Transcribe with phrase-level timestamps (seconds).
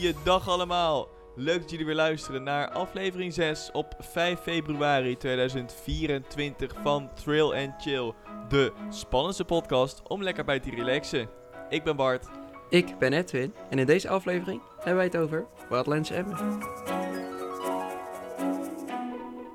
[0.00, 1.08] Goeiedag allemaal.
[1.36, 7.82] Leuk dat jullie weer luisteren naar aflevering 6 op 5 februari 2024 van Trail and
[7.82, 8.12] Chill.
[8.48, 11.28] De spannendste podcast om lekker bij te relaxen.
[11.68, 12.28] Ik ben Bart.
[12.70, 16.58] Ik ben Edwin en in deze aflevering hebben wij het over Wildlands Emmen.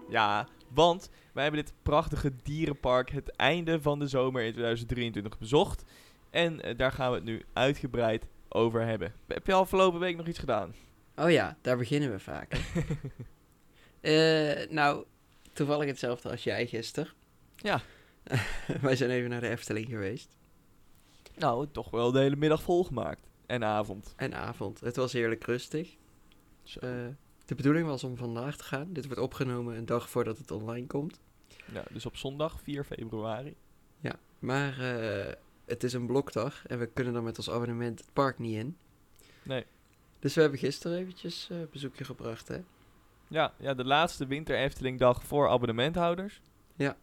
[0.10, 5.84] Ja, want wij hebben dit prachtige dierenpark het einde van de zomer in 2023 bezocht.
[6.30, 9.14] En eh, daar gaan we het nu uitgebreid over hebben.
[9.28, 10.74] Heb je afgelopen week nog iets gedaan?
[11.16, 12.54] Oh ja, daar beginnen we vaak.
[14.02, 15.06] Eh, nou,
[15.54, 17.12] toevallig hetzelfde als jij gisteren.
[17.56, 17.82] Ja.
[18.82, 20.36] wij zijn even naar de Efteling geweest.
[21.38, 23.28] Nou, toch wel de hele middag volgemaakt.
[23.46, 24.14] En avond.
[24.16, 24.80] En avond.
[24.80, 25.96] Het was heerlijk rustig.
[26.64, 26.80] Zo.
[26.80, 26.90] Eh,
[27.46, 28.94] de bedoeling was om vandaag te gaan.
[28.94, 31.20] Dit wordt opgenomen een dag voordat het online komt.
[31.74, 33.56] Ja, dus op zondag 4 februari.
[34.00, 35.34] Ja, maar eh,
[35.66, 38.78] het is een blokdag en we kunnen dan met ons abonnement het park niet in.
[39.44, 39.66] Nee.
[40.20, 42.58] Dus we hebben gisteren eventjes eh bezoekje gebracht, hè?
[43.28, 46.42] Ja, ja, de laatste winter Efteling dag voor abonnementhouders.
[46.76, 46.98] Ja.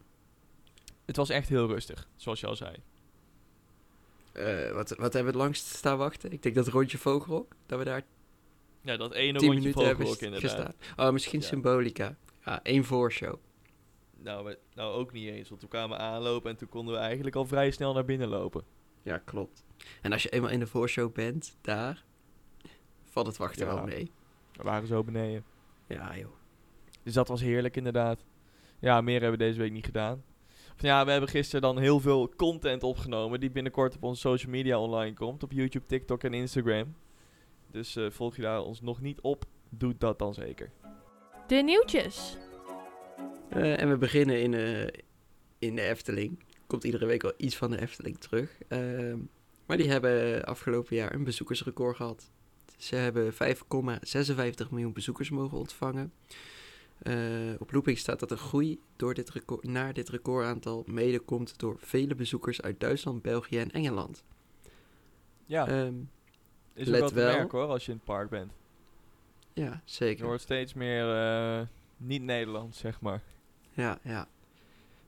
[1.05, 2.77] Het was echt heel rustig, zoals je al zei.
[4.33, 6.33] Eh, wat, wat hebben we het langst staan wachten?
[6.33, 8.03] Ik denk dat rondje Vogelrok, dat we daar
[8.81, 10.51] Ja, dat ene 10 rondje vogelrok inderdaad.
[10.51, 10.75] gestaan.
[10.97, 11.47] Oh, misschien Ja.
[11.47, 12.17] Symbolica.
[12.45, 13.39] Ja, één voorshow.
[14.23, 17.01] Nou, we- nou, ook niet eens, want toen kwamen we aanlopen en toen konden we
[17.01, 18.65] eigenlijk al vrij snel naar binnen lopen.
[19.03, 19.65] Ja, klopt.
[20.03, 22.05] En als je eenmaal in de voorshow bent, daar,
[23.05, 23.75] valt het wachten Ja.
[23.75, 24.12] wel mee.
[24.53, 25.45] We waren zo beneden.
[25.87, 26.31] Ja, joh.
[27.03, 28.25] Dus dat was heerlijk inderdaad.
[28.78, 30.25] Ja, meer hebben we deze week niet gedaan.
[30.75, 34.50] Of Ja, we hebben gisteren dan heel veel content opgenomen die binnenkort op onze social
[34.53, 35.43] media online komt.
[35.43, 36.95] Op YouTube, TikTok en Instagram.
[37.70, 40.70] Dus eh, volg je daar ons nog niet op, doe dat dan zeker.
[41.47, 42.37] De nieuwtjes.
[43.53, 44.86] Eh, en we beginnen in, eh,
[45.58, 46.39] in de Efteling.
[46.67, 48.59] Komt iedere week wel iets van de Efteling terug.
[48.69, 49.19] Ehm,
[49.66, 52.31] maar die hebben afgelopen jaar een bezoekersrecord gehad.
[52.77, 56.12] Ze hebben 5,56 miljoen bezoekers mogen ontvangen.
[56.99, 57.15] Eh,
[57.59, 61.77] op Looping staat dat de groei door dit record, naar dit recordaantal mede komt door
[61.78, 64.25] vele bezoekers uit Duitsland, België en Engeland.
[65.47, 65.94] Ja, Ehm,
[66.75, 67.37] is ook wel te wel.
[67.37, 68.53] merken hoor, als je in het park bent.
[69.54, 70.25] ja, Je zeker.
[70.25, 73.22] hoort steeds meer niet-Nederlands, zeg maar.
[73.72, 74.28] Ja, ja.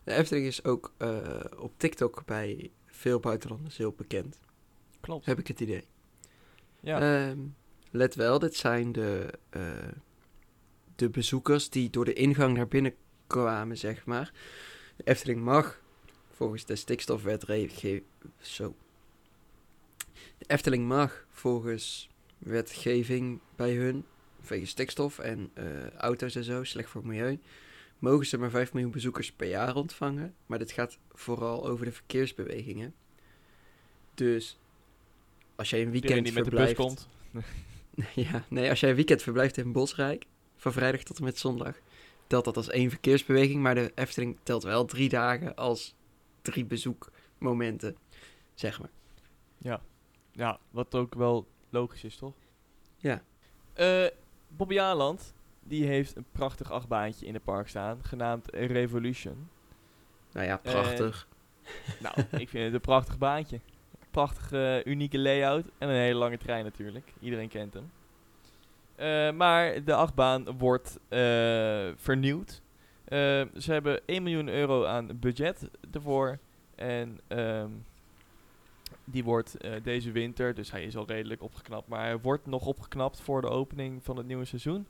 [0.04, 4.40] De Efteling is ook eh, op TikTok bij veel buitenlanders heel bekend.
[5.00, 5.26] Klopt.
[5.26, 5.84] Heb ik het idee.
[6.80, 7.38] Ja, Ehm,
[7.90, 9.62] let wel, dit zijn de, eh,
[10.94, 12.94] de bezoekers die door de ingang naar binnen
[13.26, 14.32] kwamen, zeg maar.
[14.96, 15.80] De Efteling mag,
[16.30, 18.02] volgens de stikstofwetgeving...
[18.40, 18.74] Zo.
[20.38, 22.08] De Efteling mag volgens
[22.38, 24.04] wetgeving bij hun,
[24.40, 27.38] vanwege stikstof en eh, auto's en zo, slecht voor het milieu,
[28.04, 30.34] mogen ze maar 5 miljoen bezoekers per jaar ontvangen.
[30.46, 32.94] Maar dit gaat vooral over de verkeersbewegingen.
[34.14, 34.58] Dus
[35.56, 36.76] als jij een weekend die met de bus verblijft...
[36.76, 37.08] komt.
[38.14, 40.26] Ja, nee, als jij een weekend verblijft in Bosrijk,
[40.56, 41.76] van vrijdag tot en met zondag,
[42.26, 45.94] telt dat als één verkeersbeweging, maar de Efteling telt wel drie dagen als
[46.42, 47.96] drie bezoekmomenten,
[48.54, 48.90] zeg maar.
[49.58, 49.82] Ja.
[50.32, 52.34] ja, wat ook wel logisch is, toch?
[52.96, 53.22] Ja.
[53.72, 54.06] Eh
[54.48, 59.48] Bobby Aland, die heeft een prachtig achtbaantje in het park staan, genaamd Revolution.
[60.32, 61.28] Nou ja, prachtig.
[62.00, 63.60] Nou, ik vind het een prachtig baantje.
[64.10, 67.12] Prachtig eh, unieke layout en een hele lange trein natuurlijk.
[67.20, 67.90] Iedereen kent hem.
[68.94, 71.18] Eh, maar de achtbaan wordt eh,
[71.96, 72.62] vernieuwd.
[73.04, 76.38] Eh, ze hebben 1 miljoen euro aan budget ervoor.
[76.74, 77.70] En ehm,
[79.04, 82.66] die wordt eh, deze winter, dus hij is al redelijk opgeknapt, maar hij wordt nog
[82.66, 84.86] opgeknapt voor de opening van het nieuwe seizoen.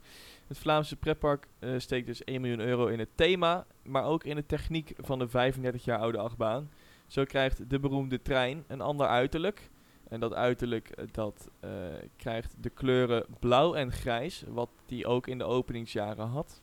[0.47, 4.35] Het Vlaamse pretpark eh, steekt dus 1 miljoen euro in het thema, maar ook in
[4.35, 6.69] de techniek van de 35 jaar oude achtbaan.
[7.07, 9.69] Zo krijgt de beroemde trein een ander uiterlijk.
[10.09, 11.69] En dat uiterlijk eh, dat, eh,
[12.15, 16.61] krijgt de kleuren blauw en grijs, wat die ook in de openingsjaren had.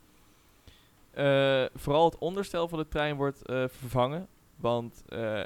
[1.74, 4.28] Vooral het onderstel van de trein wordt vervangen.
[4.56, 5.04] Want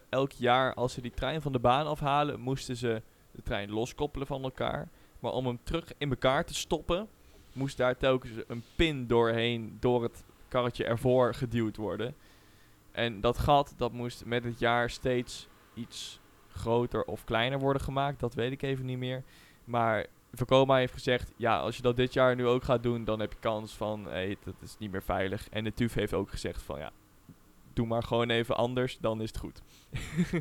[0.08, 4.26] elk jaar als ze die trein van de baan afhalen, moesten ze de trein loskoppelen
[4.26, 4.88] van elkaar.
[5.20, 7.08] Maar om hem terug in elkaar te stoppen,
[7.56, 12.14] moest daar telkens een pin doorheen door het karretje ervoor geduwd worden.
[12.92, 18.20] En dat gat dat moest met het jaar steeds iets groter of kleiner worden gemaakt.
[18.20, 19.22] Dat weet ik even niet meer.
[19.64, 23.20] Maar Vekoma heeft gezegd, ja, als je dat dit jaar nu ook gaat doen, dan
[23.20, 25.48] heb je kans van, hey, dat is niet meer veilig.
[25.48, 26.90] En de TUF heeft ook gezegd van, ja,
[27.72, 29.62] doe maar gewoon even anders, dan is het goed.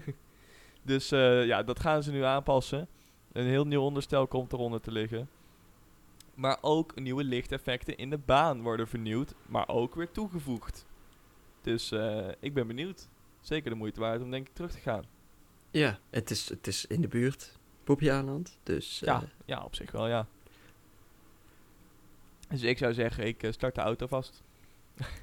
[0.81, 2.88] dus eh, ja, dat gaan ze nu aanpassen.
[3.31, 5.29] Een heel nieuw onderstel komt eronder te liggen.
[6.36, 10.86] Maar ook nieuwe lichteffecten in de baan worden vernieuwd, maar ook weer toegevoegd.
[11.62, 13.08] Dus eh, ik ben benieuwd.
[13.40, 15.04] Zeker de moeite waard om denk ik terug te gaan.
[15.72, 19.02] Ja, het is, het is in de buurt, Poppy-Aanland, dus...
[19.02, 20.28] eh, Ja, ja, op zich wel, ja.
[22.50, 24.44] Dus ik zou zeggen, ik eh, start de auto vast.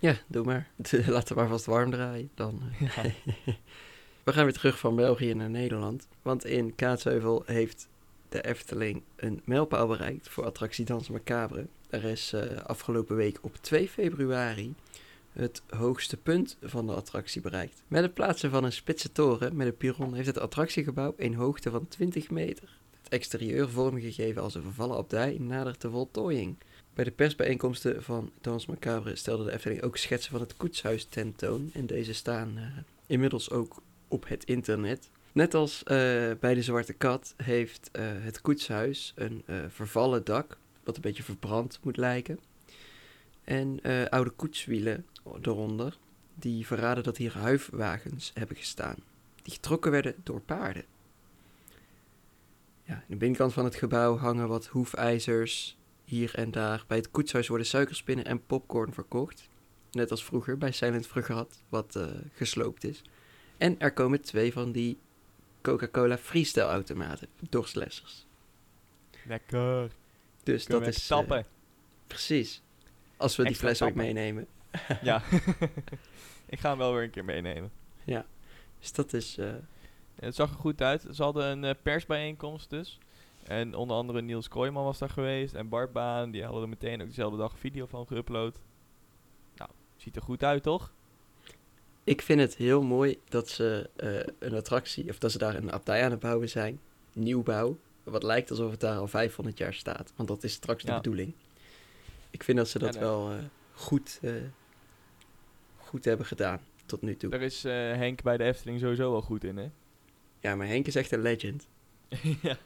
[0.00, 0.70] Ja, doe maar.
[1.06, 2.30] Laten we maar vast warm draaien.
[2.34, 2.62] Dan.
[2.80, 2.80] eh.
[2.94, 3.10] Ja.
[4.24, 6.08] We gaan weer terug van België naar Nederland.
[6.22, 7.88] Want in Kaatsheuvel heeft
[8.32, 11.66] de Efteling een mijlpaal bereikt voor attractie Dans Macabre.
[11.90, 14.74] Er is eh, afgelopen week op 2 februari
[15.32, 17.82] het hoogste punt van de attractie bereikt.
[17.88, 21.70] Met het plaatsen van een spitse toren met een piron heeft het attractiegebouw een hoogte
[21.70, 22.78] van 20 meter.
[23.02, 26.56] Het exterieur vormgegeven als een vervallen abdij nadert de voltooiing.
[26.94, 31.70] Bij de persbijeenkomsten van Dans Macabre stelde de Efteling ook schetsen van het koetshuis tentoon.
[31.72, 32.64] En deze staan eh,
[33.06, 35.10] inmiddels ook op het internet.
[35.32, 35.96] Net als eh,
[36.40, 41.22] bij de Zwarte Kat heeft eh, het koetshuis een eh, vervallen dak, wat een beetje
[41.22, 42.38] verbrand moet lijken.
[43.44, 43.80] En
[44.10, 45.06] oude koetswielen
[45.42, 45.98] eronder,
[46.34, 48.96] die verraden dat hier huifwagens hebben gestaan.
[49.42, 50.84] Die getrokken werden door paarden.
[52.82, 55.76] Ja, in de binnenkant van het gebouw hangen wat hoefijzers.
[56.04, 59.48] Hier en daar bij het koetshuis worden suikerspinnen en popcorn verkocht.
[59.90, 61.98] Net als vroeger bij Silent Fregat, wat
[62.32, 63.02] gesloopt is.
[63.56, 64.98] En er komen twee van die
[65.62, 68.26] Coca-Cola freestyle automaten, dorstlessers.
[69.26, 69.90] Lekker.
[70.42, 71.06] Dus Kunnen dat is...
[71.06, 71.38] tappen.
[71.38, 71.44] eh,
[72.06, 72.62] precies.
[73.16, 74.46] Als we die fles ook meenemen.
[75.02, 75.22] ja.
[76.46, 77.70] ik ga hem wel weer een keer meenemen.
[78.78, 79.38] Dus dat is...
[79.38, 79.52] eh,
[80.14, 81.06] Het zag er goed uit.
[81.10, 82.98] Ze hadden een eh, persbijeenkomst dus.
[83.42, 85.54] En onder andere Niels Kooijman was daar geweest.
[85.54, 86.30] En Bart Baan.
[86.30, 88.60] Die hadden er meteen ook dezelfde dag een video van geüpload.
[89.56, 90.92] Nou, ziet er goed uit toch?
[92.04, 95.72] Ik vind het heel mooi dat ze eh, een attractie, of dat ze daar een
[95.72, 96.80] abdij aan het bouwen zijn.
[97.12, 97.78] Nieuwbouw.
[98.02, 100.12] Wat lijkt alsof het daar al 500 jaar staat.
[100.16, 101.32] Want dat is straks de bedoeling.
[102.30, 103.36] Ik vind dat ze dat Ja, wel eh,
[103.72, 104.32] goed, eh,
[105.76, 107.30] goed hebben gedaan tot nu toe.
[107.30, 109.70] Daar is Henk bij de Efteling sowieso wel goed in hè.
[110.40, 111.66] Ja, maar Henk is echt een legend.
[112.42, 112.56] ja.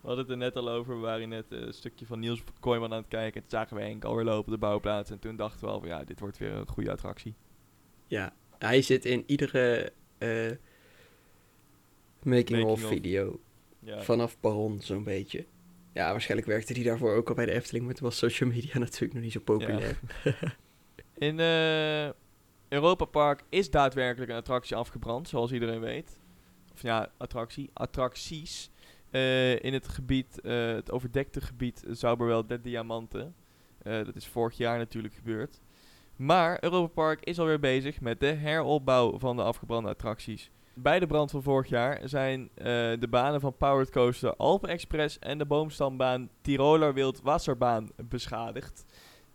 [0.00, 0.94] We hadden het er net al over.
[0.94, 3.34] We waren net een stukje van Niels Kooijman aan het kijken.
[3.34, 5.10] En toen zagen we Henk alweer lopen op de bouwplaats.
[5.10, 7.34] En toen dachten we al van ja, dit wordt weer een goede attractie.
[8.08, 10.28] Ja, hij zit in iedere eh
[12.22, 12.80] making-of Making-of.
[12.80, 13.40] video.
[13.80, 14.02] Ja.
[14.02, 15.46] Vanaf Baron zo'n beetje.
[15.92, 17.84] Ja, waarschijnlijk werkte hij daarvoor ook al bij de Efteling.
[17.84, 19.98] Maar toen was social media natuurlijk nog niet zo populair.
[21.18, 22.10] In eh
[22.68, 26.20] Europa Park is daadwerkelijk een attractie afgebrand, zoals iedereen weet.
[26.72, 28.70] Of ja, attractie, attracties.
[29.10, 33.34] Eh, in het gebied, het overdekte gebied Zauberwel de Diamanten.
[33.82, 35.60] Dat is vorig jaar natuurlijk gebeurd.
[36.18, 40.50] Maar Europa Park is alweer bezig met de heropbouw van de afgebrande attracties.
[40.74, 42.64] Bij de brand van vorig jaar zijn eh,
[42.98, 48.84] de banen van Powered Coaster Alpen Express en de boomstambaan Tiroler Wild Wasserbaan beschadigd.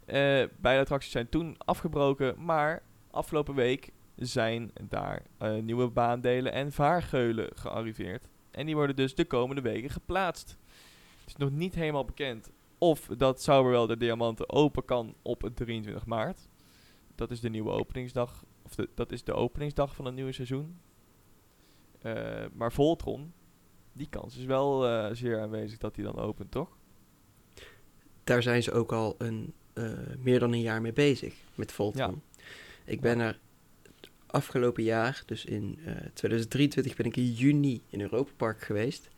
[0.06, 0.15] Eh,
[0.59, 7.50] beide attracties zijn toen afgebroken, maar afgelopen week zijn daar eh, nieuwe baandelen en vaargeulen
[7.53, 8.29] gearriveerd.
[8.51, 10.57] En die worden dus de komende weken geplaatst.
[11.19, 16.06] Het is nog niet helemaal bekend of dat Sauberwel de Diamanten open kan op 23
[16.06, 16.51] maart.
[17.15, 20.77] Dat is de nieuwe openingsdag, of de, dat is de openingsdag van het nieuwe seizoen.
[22.01, 23.33] Eh, maar Voltron,
[23.94, 26.77] die kans is wel eh, zeer aanwezig dat die dan opent, toch?
[28.24, 32.22] Daar zijn ze ook al een, eh, meer dan een jaar mee bezig met Voltron.
[32.86, 33.39] Ik ben er
[34.25, 39.10] afgelopen jaar, dus in eh, 2023, ben ik in juni in Europa Park geweest.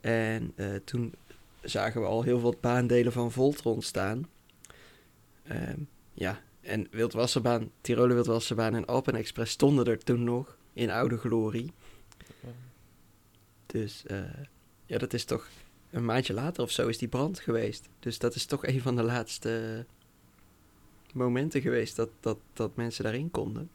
[0.00, 1.14] En toen
[1.62, 4.28] zagen we al heel veel baandelen van Voltron staan.
[5.42, 5.80] Ehm,
[6.12, 11.72] ja, en Wildwasserbaan, Tiroler Wildwasserbaan en Alpen Express stonden er toen nog in oude glorie.
[13.66, 14.18] Dus eh,
[14.86, 15.48] ja, dat is toch
[15.90, 17.88] een maandje later of zo is die brand geweest.
[17.98, 19.86] Dus dat is toch een van de laatste
[21.12, 23.70] momenten geweest dat, dat, dat mensen daarin konden.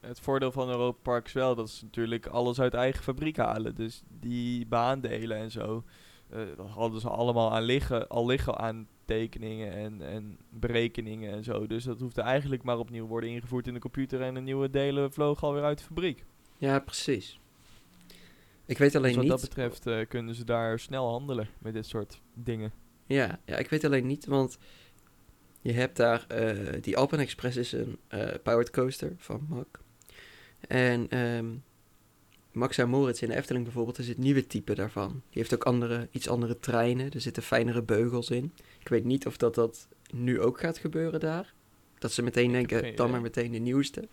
[0.00, 3.74] Het voordeel van Europa Park is wel dat ze natuurlijk alles uit eigen fabriek halen.
[3.74, 5.84] Dus die baandelen en zo,
[6.30, 6.40] eh,
[6.74, 11.66] hadden ze allemaal aan liggen, al liggen aan tekeningen en, en berekeningen en zo.
[11.66, 15.12] Dus dat hoefde eigenlijk maar opnieuw worden ingevoerd in de computer en de nieuwe delen
[15.12, 16.24] vlogen alweer uit de fabriek.
[16.58, 17.40] Ja, precies.
[18.66, 19.32] Ik weet Dus alleen wat niet.
[19.32, 22.72] dat betreft eh, kunnen ze daar snel handelen met dit soort dingen.
[23.06, 24.58] Ja, ja, ik weet alleen niet, want
[25.60, 27.98] je hebt daar eh, die Alpen Express is een
[28.42, 29.80] powered coaster van Mack.
[30.60, 31.46] En ehm
[32.56, 35.10] Max en Moritz in de Efteling bijvoorbeeld is het nieuwe type daarvan.
[35.10, 38.52] Die heeft ook andere, iets andere treinen, er zitten fijnere beugels in.
[38.80, 41.54] Ik weet niet of dat, dat nu ook gaat gebeuren daar.
[41.98, 43.06] Dat ze meteen denken, dan idee.
[43.06, 44.08] maar meteen de nieuwste.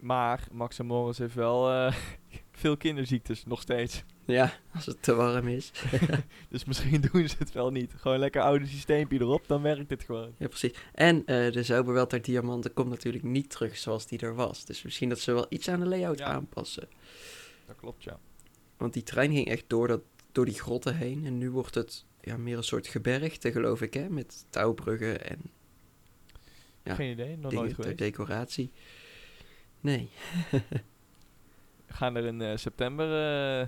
[0.00, 1.94] Maar Max en Morris heeft wel eh,
[2.52, 4.04] veel kinderziektes nog steeds.
[4.24, 5.70] Ja, als het te warm is.
[6.48, 7.92] Dus misschien doen ze het wel niet.
[7.96, 10.34] Gewoon lekker oude systeempje erop, dan werkt het gewoon.
[10.36, 10.72] Ja, precies.
[10.94, 14.64] En eh de Zauberwelter Diamanten komt natuurlijk niet terug zoals die er was.
[14.64, 16.24] Dus misschien dat ze wel iets aan de layout Ja.
[16.24, 16.88] aanpassen.
[17.66, 18.18] Dat klopt, ja.
[18.76, 20.00] Want die trein ging echt door dat
[20.32, 21.24] door die grotten heen.
[21.26, 24.08] En nu wordt het ja, meer een soort gebergte, geloof ik, hè?
[24.08, 25.38] Met touwbruggen en
[26.84, 27.98] Ja, Geen idee, nog nooit geweest.
[27.98, 28.70] decoratie.
[29.80, 30.10] Nee.
[31.86, 33.06] We gaan er in eh, september
[33.60, 33.66] eh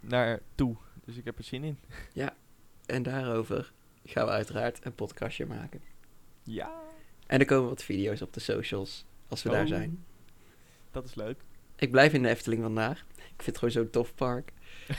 [0.00, 0.76] naar toe.
[1.04, 1.78] Dus ik heb er zin in.
[2.86, 3.72] En daarover
[4.04, 5.80] gaan we uiteraard een podcastje maken.
[6.42, 6.72] Ja,
[7.26, 9.68] En er komen wat video's op de socials als we daar Oh.
[9.68, 10.04] zijn.
[10.90, 11.40] dat is leuk.
[11.76, 13.04] Ik blijf in de Efteling vandaag.
[13.16, 14.52] Ik vind het gewoon zo'n tof park.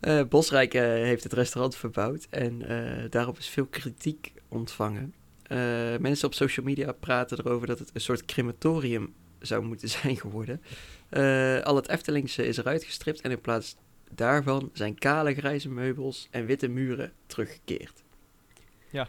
[0.00, 2.58] Eh, Bosrijk heeft het restaurant verbouwd en
[3.10, 5.14] daarop is veel kritiek ontvangen.
[5.48, 10.16] Eh, mensen op social media praten erover dat het een soort crematorium zou moeten zijn
[10.16, 10.62] geworden.
[11.08, 13.76] Eh, al het Eftelingse is eruit gestript en in plaats
[14.10, 18.02] daarvan zijn kale grijze meubels en witte muren teruggekeerd.
[18.90, 19.08] Ja.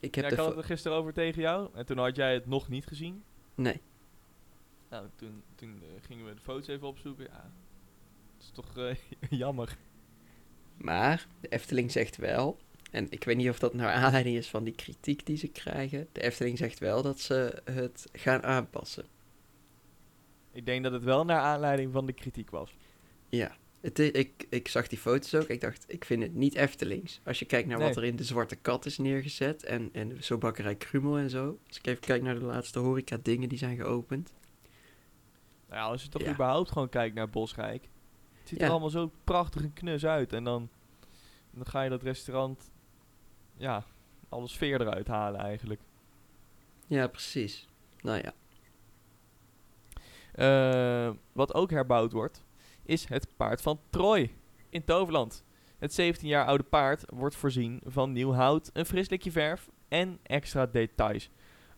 [0.00, 1.68] Ik heb Ja, ik had het er gisteren over tegen jou.
[1.74, 3.22] En toen had jij het nog niet gezien.
[3.54, 3.80] Nee.
[4.90, 7.24] Nou, toen, toen eh, gingen we de foto's even opzoeken.
[7.24, 7.50] Ja,
[8.36, 8.96] dat is toch
[9.30, 9.76] jammer.
[10.76, 12.58] Maar de Efteling zegt wel,
[12.90, 16.08] en ik weet niet of dat nou aanleiding is van die kritiek die ze krijgen.
[16.12, 19.04] De Efteling zegt wel dat ze het gaan aanpassen.
[20.52, 22.76] Ik denk dat het wel naar aanleiding van de kritiek was.
[23.28, 25.48] Ja, het, ik, ik zag die foto's ook.
[25.48, 27.20] Ik dacht, ik vind het niet Eftelings.
[27.24, 30.38] Als je kijkt naar wat er in de Zwarte Kat is neergezet en, en zo
[30.38, 31.58] bakkerij Krumel en zo.
[31.68, 34.34] Als ik even kijk naar de laatste horeca dingen die zijn geopend.
[35.68, 36.32] Nou ja, als je toch Ja.
[36.32, 37.88] überhaupt gewoon kijkt naar Bosrijk.
[38.38, 38.64] Het ziet Ja.
[38.64, 40.32] er allemaal zo prachtig en knus uit.
[40.32, 40.68] En dan,
[41.50, 42.70] dan ga je dat restaurant,
[43.56, 43.84] ja,
[44.28, 45.80] alle sfeer eruit halen eigenlijk.
[46.86, 47.68] Ja, precies.
[48.00, 48.32] Nou ja,
[50.32, 52.44] Eh, wat ook herbouwd wordt,
[52.82, 54.34] is het paard van Troy
[54.68, 55.44] in Toverland.
[55.78, 60.18] Het 17 jaar oude paard wordt voorzien van nieuw hout, een fris likje verf en
[60.22, 61.30] extra details.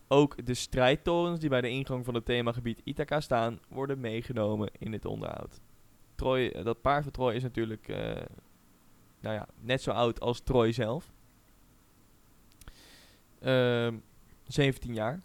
[0.07, 4.93] Ook de strijdtorens die bij de ingang van het themagebied Ithaca staan, worden meegenomen in
[4.93, 5.59] het onderhoud.
[6.15, 7.97] Troy, eh, dat paard van Troy is natuurlijk eh,
[9.19, 11.11] nou ja, net zo oud als Troy zelf.
[13.41, 13.97] Ehm
[14.47, 15.19] 17 jaar.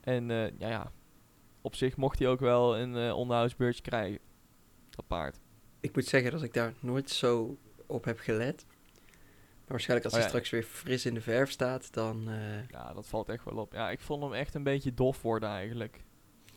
[0.00, 0.92] En eh, ja, ja,
[1.60, 4.18] op zich mocht hij ook wel een eh onderhoudsbeurtje krijgen.
[4.90, 5.40] Dat paard.
[5.80, 8.64] ik moet zeggen dat ik daar nooit zo op heb gelet.
[8.68, 10.36] Maar waarschijnlijk als Oh hij ja.
[10.38, 12.28] straks weer fris in de verf staat, dan...
[12.28, 13.72] eh, Ja, dat valt echt wel op.
[13.72, 16.04] Ja, ik vond hem echt een beetje dof worden eigenlijk.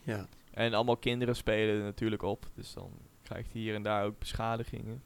[0.04, 0.28] ja.
[0.52, 2.50] En allemaal kinderen spelen er natuurlijk op.
[2.54, 2.92] Dus dan
[3.24, 5.04] krijgt hij hier en daar ook beschadigingen.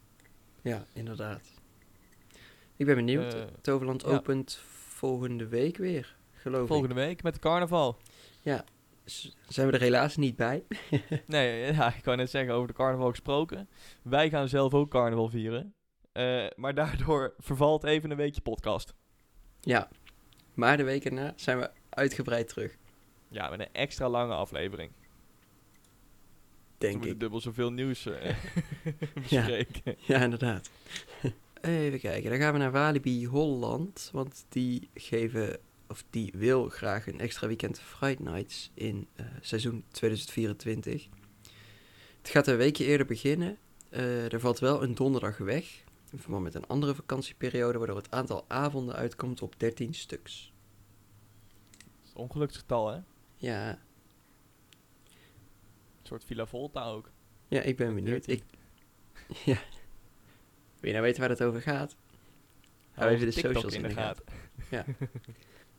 [0.62, 1.52] Ja, inderdaad.
[2.76, 3.36] Ik ben benieuwd.
[3.62, 4.62] Toverland opent
[4.96, 7.98] volgende week weer, geloof Volgende week met de carnaval.
[8.44, 8.64] ik.
[9.06, 10.64] S- Zijn we er helaas niet bij.
[11.28, 13.70] Nee, ja, ik wou net zeggen, over de carnaval gesproken.
[14.02, 15.74] Wij gaan zelf ook carnaval vieren.
[16.12, 18.94] Eh, maar daardoor vervalt even een weekje podcast.
[19.62, 19.90] Ja,
[20.54, 22.76] maar de week erna zijn we uitgebreid terug,
[23.28, 24.92] Ja, met een extra lange aflevering.
[26.78, 27.20] Denk moeten ik.
[27.20, 28.36] dubbel zoveel nieuws Ja.
[29.14, 29.96] bespreken.
[29.98, 30.70] Ja, inderdaad.
[31.66, 37.08] Even kijken, dan gaan we naar Walibi Holland, want die geven, of die wil graag
[37.08, 41.08] een extra weekend Fright Nights in eh, seizoen 2024.
[42.18, 43.58] Het gaat een weekje eerder beginnen.
[43.90, 48.12] Eh, er valt wel een donderdag weg, in verband met een andere vakantieperiode, waardoor het
[48.12, 50.54] aantal avonden uitkomt op 13 stuks.
[51.72, 53.00] Dat is een ongeluksgetal, hè?
[53.36, 53.70] Ja,
[56.02, 57.12] Een soort Villa Volta ook.
[57.48, 58.28] ja ik ben benieuwd.
[58.28, 58.44] Ik,
[59.46, 59.58] ja.
[60.86, 61.96] Wil je nou weten waar het over gaat?
[62.92, 64.24] Hou even de TikTok socials in de gaten.
[64.70, 64.86] Ja.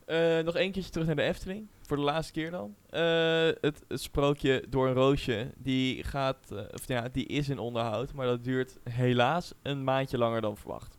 [0.07, 1.69] Eh, nog één keertje terug naar de Efteling.
[1.83, 2.75] Voor de laatste keer dan.
[2.91, 3.01] Eh,
[3.61, 5.51] het, het sprookje door een roosje.
[5.57, 8.13] Die gaat, eh, of ja, die is in onderhoud.
[8.13, 10.99] Maar dat duurt helaas een maandje langer dan verwacht.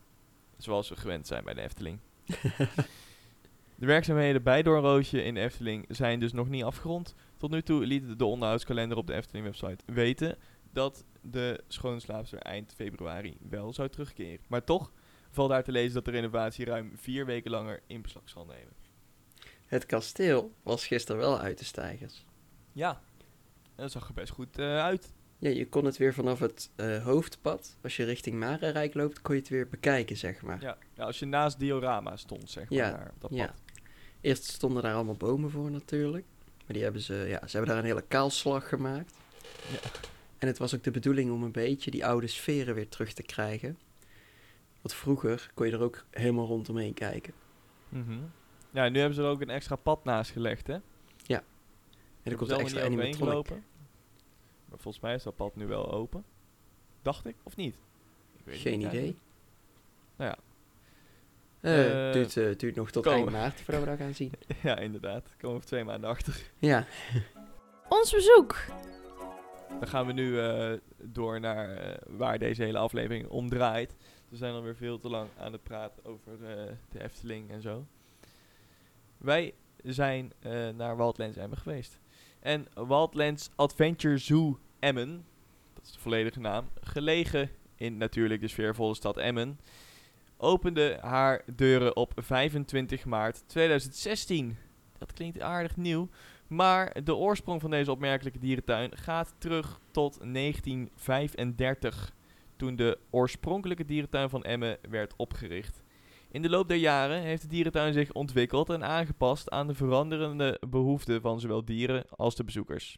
[0.58, 2.00] Zoals we gewend zijn bij de Efteling.
[3.82, 7.16] de werkzaamheden bij Doornroosje in de Efteling zijn dus nog niet afgerond.
[7.38, 10.38] Tot nu toe liet de onderhoudskalender op de Efteling website weten
[10.78, 14.46] dat de schoonslaapster eind februari wel zou terugkeren.
[14.48, 14.92] Maar toch
[15.30, 18.74] valt daar te lezen dat de renovatie ruim vier weken langer in beslag zal nemen.
[19.66, 22.26] Het kasteel was gisteren wel uit de stijgers.
[22.72, 23.02] Ja,
[23.76, 25.14] en dat zag er best goed eh, uit.
[25.38, 29.36] Ja, je kon het weer vanaf het eh, hoofdpad, als je richting Marenrijk loopt, kon
[29.36, 30.62] je het weer bekijken, zeg maar.
[30.62, 30.78] Ja.
[30.94, 33.46] ja, als je naast diorama stond, zeg maar, Ja, daar, op dat ja.
[33.46, 33.56] pad.
[34.22, 36.26] Eerst stonden daar allemaal bomen voor natuurlijk.
[36.66, 39.14] Maar die hebben ze, ja, ze hebben daar een hele kaalslag gemaakt.
[39.72, 39.80] Ja.
[40.38, 43.24] En het was ook de bedoeling om een beetje die oude sferen weer terug te
[43.24, 43.78] krijgen.
[44.82, 47.34] Want vroeger kon je er ook helemaal rondomheen kijken.
[47.90, 48.18] Mhm.
[48.72, 50.78] Ja, nu hebben ze er ook een extra pad naast gelegd, hè?
[52.24, 53.16] En er Ik komt een extra animatronic.
[53.30, 53.64] gelopen.
[54.70, 56.24] Maar volgens mij is dat pad nu wel open.
[57.02, 57.76] Dacht ik, of niet?
[58.38, 59.00] Ik weet het Geen niet idee.
[59.00, 59.20] eigenlijk.
[60.18, 60.38] Nou ja.
[61.62, 63.20] Eh, Eh, duurt, eh, duurt nog tot komen.
[63.20, 64.32] eind maart voordat we dat gaan zien.
[64.64, 65.36] ja, inderdaad.
[65.38, 66.42] Komen we twee maanden achter.
[66.58, 66.86] Ja,
[67.90, 68.66] Ons bezoek.
[69.70, 73.96] Dan gaan we nu eh, door naar eh, waar deze hele aflevering om draait.
[74.30, 77.86] We zijn alweer veel te lang aan het praten over eh, de Efteling en zo.
[79.18, 80.32] Wij zijn
[80.76, 82.00] naar Wildlands Emmen geweest.
[82.40, 85.26] En Wildlands Adventure Zoo Emmen,
[85.74, 89.60] dat is de volledige naam, gelegen in natuurlijk de sfeervolle stad Emmen,
[90.38, 94.58] opende haar deuren op 25 maart 2016.
[94.98, 96.10] Dat klinkt aardig nieuw,
[96.48, 102.14] maar de oorsprong van deze opmerkelijke dierentuin gaat terug tot 1935,
[102.56, 105.84] toen de oorspronkelijke dierentuin van Emmen werd opgericht.
[106.32, 110.62] In de loop der jaren heeft de dierentuin zich ontwikkeld en aangepast aan de veranderende
[110.70, 112.98] behoeften van zowel dieren als de bezoekers.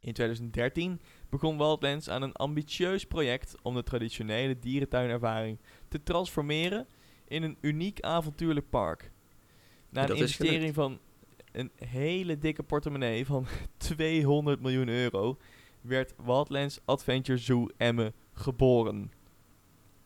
[0.00, 6.86] In 2013 begon Wildlands aan een ambitieus project om de traditionele dierentuinervaring te transformeren
[7.28, 9.12] in een uniek avontuurlijk park.
[9.88, 10.20] Na een gelukt.
[10.20, 10.98] investering van
[11.52, 15.38] een hele dikke portemonnee van 200 miljoen euro
[15.80, 19.12] werd Wildlands Adventure Zoo Emmen geboren.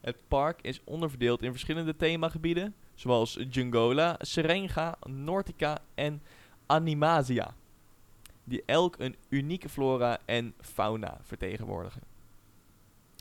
[0.01, 6.23] Het park is onderverdeeld in verschillende themagebieden, zoals Jungola, Serenga, Nortica en
[6.67, 7.55] Animasia,
[8.45, 12.03] die elk een unieke flora en fauna vertegenwoordigen.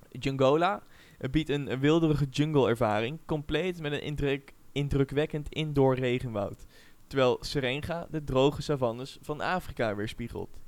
[0.10, 0.84] Jungola
[1.32, 6.66] biedt een wilderige jungle-ervaring, compleet met een indruk, indrukwekkend indoor regenwoud,
[7.08, 10.60] terwijl Serenga de droge savannes van Afrika weerspiegelt.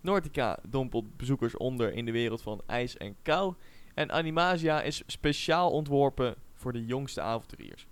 [0.00, 3.54] Nortica dompelt bezoekers onder in de wereld van ijs en kou,
[3.94, 7.86] en Animasia is speciaal ontworpen voor de jongste avonturiers.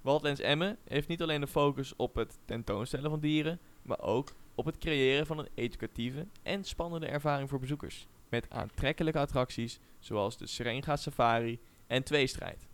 [0.00, 4.64] Wildlands Emmen heeft niet alleen de focus op het tentoonstellen van dieren, maar ook op
[4.64, 8.06] het creëren van een educatieve en spannende ervaring voor bezoekers.
[8.28, 12.68] Met aantrekkelijke attracties zoals de Serenga Safari en Tweestrijd.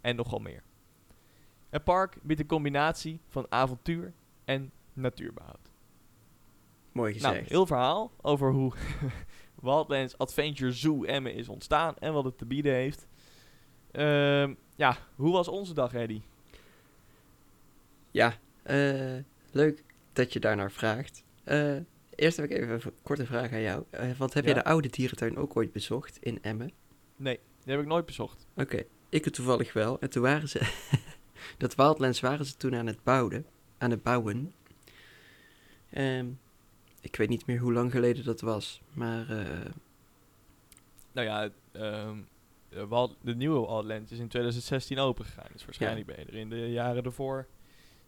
[0.00, 0.62] En nogal meer.
[1.70, 4.12] Het park biedt een combinatie van avontuur
[4.44, 5.70] en natuurbehoud.
[6.92, 7.34] Mooi gezegd.
[7.34, 8.72] Nou, heel verhaal over hoe
[9.62, 13.06] Wildlands Adventure Zoo Emmen is ontstaan en wat het te bieden heeft.
[13.90, 16.22] Ehm, ja, hoe was onze dag, Eddie?
[18.10, 19.16] Ja, eh,
[19.50, 21.24] leuk dat je daarnaar vraagt.
[21.44, 21.76] Eh,
[22.14, 23.84] eerst heb ik even een korte vraag aan jou.
[23.90, 24.52] Eh, want heb Ja.
[24.52, 26.70] jij de oude dierentuin ook ooit bezocht in Emmen?
[27.16, 28.46] Nee, die heb ik nooit bezocht.
[28.56, 30.00] Oké, ik het toevallig wel.
[30.00, 30.60] En toen waren ze...
[31.58, 33.46] dat Wildlands waren ze toen aan het bouwen.
[33.78, 34.54] Aan het bouwen.
[35.90, 36.26] Ehm,
[37.00, 38.82] ik weet niet meer hoe lang geleden dat was.
[38.92, 39.70] Maar eh,
[41.12, 42.18] Nou ja, ehm,
[42.68, 45.48] de, Wild- de nieuwe Wildlands is in 2016 opengegaan.
[45.52, 47.46] Dus waarschijnlijk ben je er in de jaren ervoor,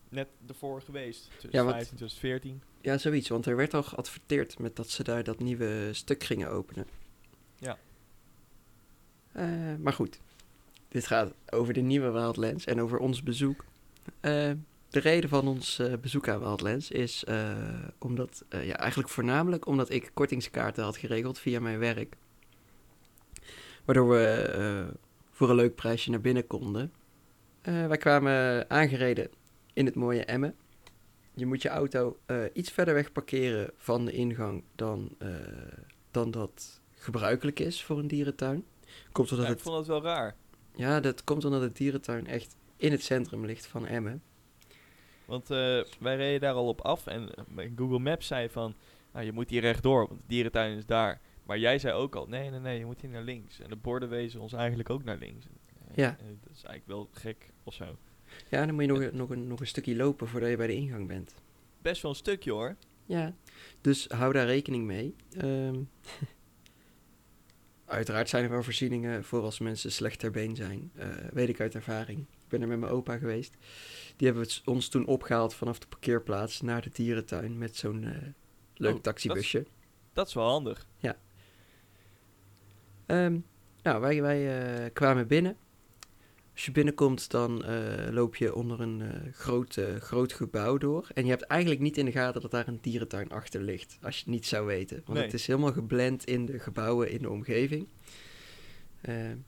[0.08, 1.30] net ervoor geweest.
[1.38, 2.62] 2015, 2014.
[2.80, 3.28] ja, zoiets.
[3.28, 6.86] Want er werd al geadverteerd met dat ze daar dat nieuwe stuk gingen openen.
[7.58, 7.78] Ja.
[9.32, 10.20] Eh, maar goed,
[10.88, 13.64] dit gaat over de nieuwe Wildlands en over ons bezoek.
[14.20, 14.50] Eh,
[14.90, 17.56] de reden van ons eh, bezoek aan Wildlands is eh,
[17.98, 22.16] omdat, ja, eigenlijk voornamelijk omdat ik kortingskaarten had geregeld via mijn werk.
[23.84, 24.88] Waardoor we
[25.30, 26.92] voor een leuk prijsje naar binnen konden.
[27.62, 29.30] Wij kwamen aangereden
[29.72, 30.54] in het mooie Emmen.
[31.34, 32.18] Je moet je auto
[32.52, 35.16] iets verder weg parkeren van de ingang dan,
[36.10, 38.64] dan dat gebruikelijk is voor een dierentuin.
[39.12, 40.36] Komt omdat Ja, ik het, vond dat wel raar.
[40.78, 44.22] Ja, dat komt omdat de dierentuin echt in het centrum ligt van Emmen.
[45.24, 48.74] Want eh, wij reden daar al op af en eh, Google Maps zei van,
[49.12, 51.20] nou, je moet hier rechtdoor, want de dierentuin is daar.
[51.46, 53.60] Maar jij zei ook al, nee, nee, nee, je moet hier naar links.
[53.60, 55.46] En de borden wezen ons eigenlijk ook naar links.
[55.46, 56.08] Eh, Ja.
[56.18, 57.96] dat is eigenlijk wel gek of zo.
[58.50, 60.66] Ja, dan moet je nog, een- nog, een, nog een stukje lopen voordat je bij
[60.66, 61.34] de ingang bent.
[61.82, 62.76] Best wel een stukje hoor.
[63.06, 63.34] Ja,
[63.80, 65.14] dus hou daar rekening mee.
[65.38, 65.74] Ehm,
[67.88, 70.90] uiteraard zijn er wel voorzieningen voor als mensen slecht ter been zijn.
[70.94, 72.18] Eh, weet ik uit ervaring.
[72.18, 73.54] Ik ben er met mijn opa geweest.
[74.16, 78.16] Die hebben ons toen opgehaald vanaf de parkeerplaats naar de dierentuin met zo'n eh,
[78.74, 79.66] leuk Oh, taxibusje.
[80.12, 80.86] Dat is wel handig.
[83.08, 83.38] Ehm,
[83.82, 85.56] nou, wij, wij eh, kwamen binnen.
[86.58, 91.08] Als je binnenkomt, dan eh, loop je onder een eh, groot, eh, groot gebouw door.
[91.14, 93.98] En je hebt eigenlijk niet in de gaten dat daar een dierentuin achter ligt.
[94.02, 94.96] Als je het niet zou weten.
[95.04, 95.24] Want Nee.
[95.24, 97.88] het is helemaal geblend in de gebouwen in de omgeving.
[99.00, 99.44] En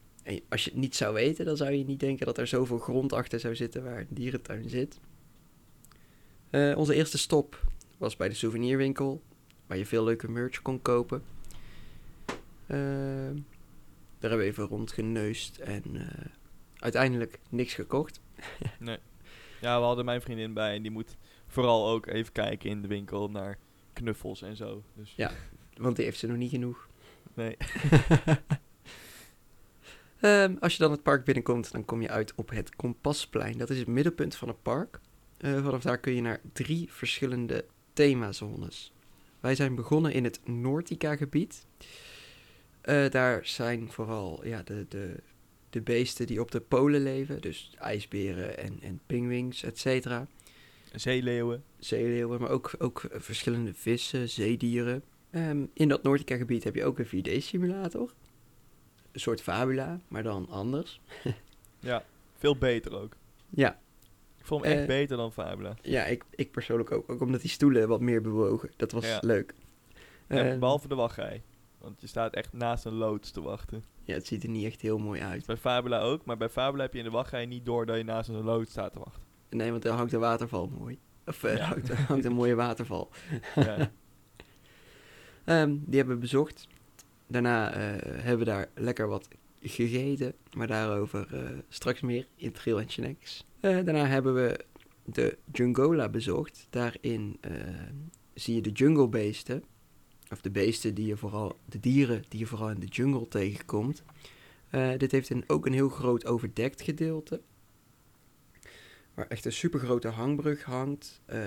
[0.49, 3.13] als je het niet zou weten, dan zou je niet denken dat er zoveel grond
[3.13, 5.01] achter zou zitten waar een dierentuin zit.
[6.77, 7.65] Onze eerste stop
[7.99, 9.23] was bij de souvenirwinkel,
[9.67, 11.23] waar je veel leuke merch kon kopen.
[12.67, 15.83] Daar hebben we even rondgeneust en
[16.81, 18.21] uiteindelijk niks gekocht.
[18.79, 18.99] Nee.
[19.61, 21.17] Ja, we hadden mijn vriendin bij en die moet
[21.47, 23.59] vooral ook even kijken in de winkel naar
[23.93, 24.83] knuffels en zo.
[24.95, 25.31] Dus Ja.
[25.77, 26.89] Want die heeft ze nog niet genoeg.
[27.35, 27.57] nee.
[30.21, 33.59] Ehm, als je dan het park binnenkomt, dan kom je uit op het Kompasplein.
[33.59, 35.01] Dat is het middelpunt van het park.
[35.37, 38.93] Eh, vanaf daar kun je naar drie verschillende themazones.
[39.41, 41.67] Wij zijn begonnen in het Nortica-gebied.
[42.81, 45.17] Eh, daar zijn vooral ja, de, de,
[45.71, 47.41] de beesten die op de polen leven.
[47.41, 50.27] Dus ijsberen en, en pingwings, et cetera.
[50.95, 51.65] Zeeleeuwen.
[51.79, 55.03] Zeeleeuwen, maar ook, ook verschillende vissen, zeedieren.
[55.31, 58.13] Ehm, in dat Nortica-gebied heb je ook een 4D-simulator.
[59.13, 61.01] Een soort Fabula, maar dan anders.
[61.83, 62.05] Ja,
[62.37, 63.17] veel beter ook.
[63.51, 63.79] Ja,
[64.39, 65.77] Ik vond hem echt Eh, beter dan Fabula.
[65.83, 67.11] ja ik, ik persoonlijk ook.
[67.11, 68.71] Ook omdat die stoelen wat meer bewogen.
[68.77, 69.19] Dat was Ja.
[69.23, 69.55] leuk.
[70.29, 71.43] Ja, Eh, behalve de wachtrij.
[71.81, 73.85] Want je staat echt naast een loods te wachten.
[74.05, 75.47] ja, het ziet er niet echt heel mooi uit.
[75.47, 78.05] Bij Fabula ook, maar bij Fabula heb je in de wachtrij niet door dat je
[78.05, 79.23] naast een loods staat te wachten.
[79.51, 80.99] Nee, want daar hangt een waterval mooi.
[81.27, 81.65] Of eh, Ja.
[81.65, 83.11] hangt, hangt een mooie waterval.
[83.55, 83.91] Ja.
[85.45, 86.67] Ehm, die hebben we bezocht.
[87.27, 87.81] Daarna eh,
[88.23, 89.29] hebben we daar lekker wat
[89.63, 90.35] gegeten.
[90.57, 93.45] Maar daarover eh, straks meer in Trail and Snacks.
[93.61, 94.65] Eh, daarna hebben we
[95.05, 96.67] de Jungola bezocht.
[96.71, 97.41] Daarin
[98.35, 99.65] zie je de junglebeesten.
[100.31, 104.03] Of de beesten die je vooral, de dieren die je vooral in de jungle tegenkomt.
[104.71, 107.41] Eh, dit heeft een, ook een heel groot overdekt gedeelte.
[109.15, 111.21] Waar echt een supergrote hangbrug hangt.
[111.25, 111.41] eh,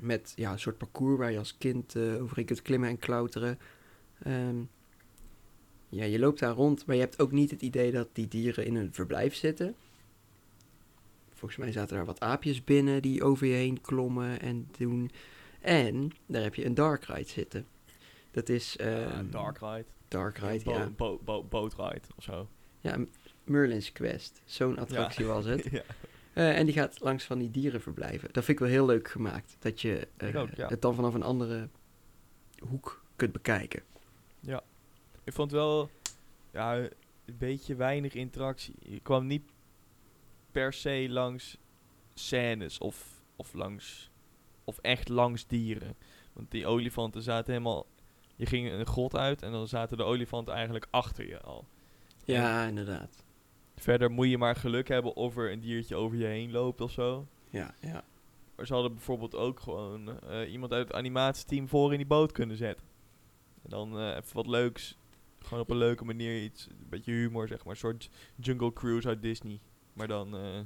[0.00, 3.58] met ja, een soort parcours waar je als kind eh, overheen kunt klimmen en klauteren.
[4.22, 4.56] Ehm,
[5.88, 8.66] ja, je loopt daar rond, maar je hebt ook niet het idee dat die dieren
[8.66, 9.74] in een verblijf zitten.
[11.32, 15.10] Volgens mij zaten daar wat aapjes binnen die over je heen klommen en doen.
[15.60, 17.66] En daar heb je een dark ride zitten.
[18.36, 18.72] Dat is...
[18.72, 19.84] Ja, ehm, Dark Ride.
[20.08, 20.90] Dark ride, Bo- ja.
[20.90, 22.48] bo- bo- boat Ride of zo.
[22.80, 22.98] Ja,
[23.44, 24.42] Merlin's Quest.
[24.44, 25.64] Zo'n attractie was het.
[25.70, 25.82] ja.
[26.32, 28.28] Eh, en die gaat langs van die dieren verblijven.
[28.32, 29.56] Dat vind ik wel heel leuk gemaakt.
[29.58, 30.68] Dat je eh, ook, ja.
[30.68, 31.68] het dan vanaf een andere
[32.68, 33.82] hoek kunt bekijken.
[35.24, 35.90] Ik vond wel
[36.52, 36.90] ja, een
[37.38, 38.74] beetje weinig interactie.
[38.78, 39.42] Je kwam niet
[40.50, 41.58] per se langs
[42.14, 44.10] scènes of, of langs
[44.64, 45.96] of echt langs dieren.
[46.32, 47.86] Want die olifanten zaten helemaal.
[48.36, 51.66] Je ging een grot uit en dan zaten de olifanten eigenlijk achter je al.
[52.24, 53.24] Ja, inderdaad.
[53.76, 56.90] Verder moet je maar geluk hebben of er een diertje over je heen loopt of
[56.90, 57.26] zo.
[57.50, 58.04] Ja, ja.
[58.56, 62.32] Maar ze hadden bijvoorbeeld ook gewoon eh, iemand uit het animatieteam voor in die boot
[62.32, 62.86] kunnen zetten.
[63.62, 64.98] En dan eh, even wat leuks.
[65.38, 67.72] Gewoon op een leuke manier iets, een beetje humor zeg maar.
[67.72, 69.60] Een soort Jungle Cruise uit Disney.
[69.92, 70.60] Maar dan eh,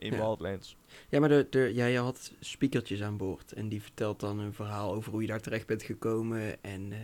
[0.00, 0.18] in Ja.
[0.18, 0.76] Wildlands.
[1.08, 3.52] Ja, maar de, de, ja, je had speakertjes aan boord.
[3.52, 6.62] En die vertelt dan een verhaal over hoe je daar terecht bent gekomen.
[6.62, 6.98] En eh,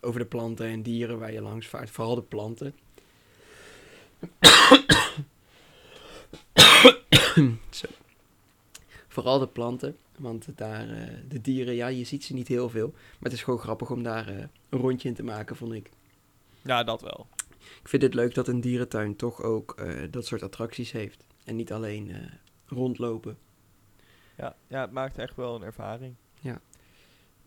[0.00, 1.90] over de planten en dieren waar je langs vaart.
[1.90, 2.74] Vooral de planten.
[7.70, 7.86] Zo.
[9.08, 9.96] Vooral de planten.
[10.18, 12.88] Want daar, eh, de dieren, ja, je ziet ze niet heel veel.
[12.90, 15.90] Maar het is gewoon grappig om daar eh, een rondje in te maken, vond ik.
[16.62, 17.26] Ja, dat wel.
[17.82, 21.24] Ik vind het leuk dat een dierentuin toch ook dat soort attracties heeft.
[21.44, 22.16] En niet alleen eh,
[22.66, 23.38] rondlopen.
[24.36, 26.14] Ja, ja, het maakt echt wel een ervaring.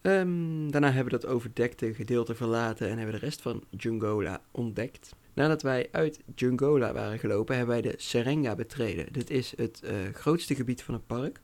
[0.06, 4.42] Ehm, daarna hebben we dat overdekte gedeelte verlaten en hebben we de rest van Jungola
[4.52, 5.16] ontdekt.
[5.34, 9.14] Nadat wij uit Jungola waren gelopen, hebben wij de Serenga betreden.
[9.14, 11.42] Dit is het eh, grootste gebied van het park.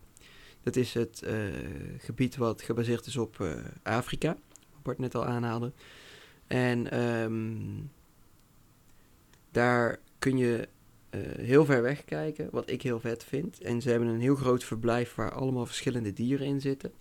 [0.64, 1.36] Dat is het eh,
[1.98, 3.46] gebied wat gebaseerd is op
[3.84, 4.38] Afrika,
[4.72, 5.72] wat Bart net al aanhaalde.
[6.48, 7.84] En ehm,
[9.52, 10.68] daar kun je
[11.20, 13.62] heel ver weg kijken, wat ik heel vet vind.
[13.62, 16.92] En ze hebben een heel groot verblijf waar allemaal verschillende dieren in zitten.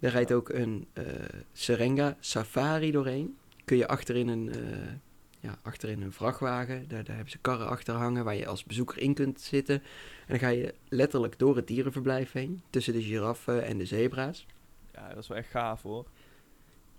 [0.00, 1.04] Er rijdt ook een eh,
[1.52, 3.36] Serenga Safari doorheen.
[3.64, 4.92] Kun je achterin een, eh,
[5.40, 8.98] ja, achterin een vrachtwagen, daar, daar hebben ze karren achter hangen waar je als bezoeker
[8.98, 9.74] in kunt zitten.
[9.74, 9.82] En
[10.26, 14.46] dan ga je letterlijk door het dierenverblijf heen, tussen de giraffen en de zebra's.
[14.92, 16.06] Ja, dat is wel echt gaaf hoor.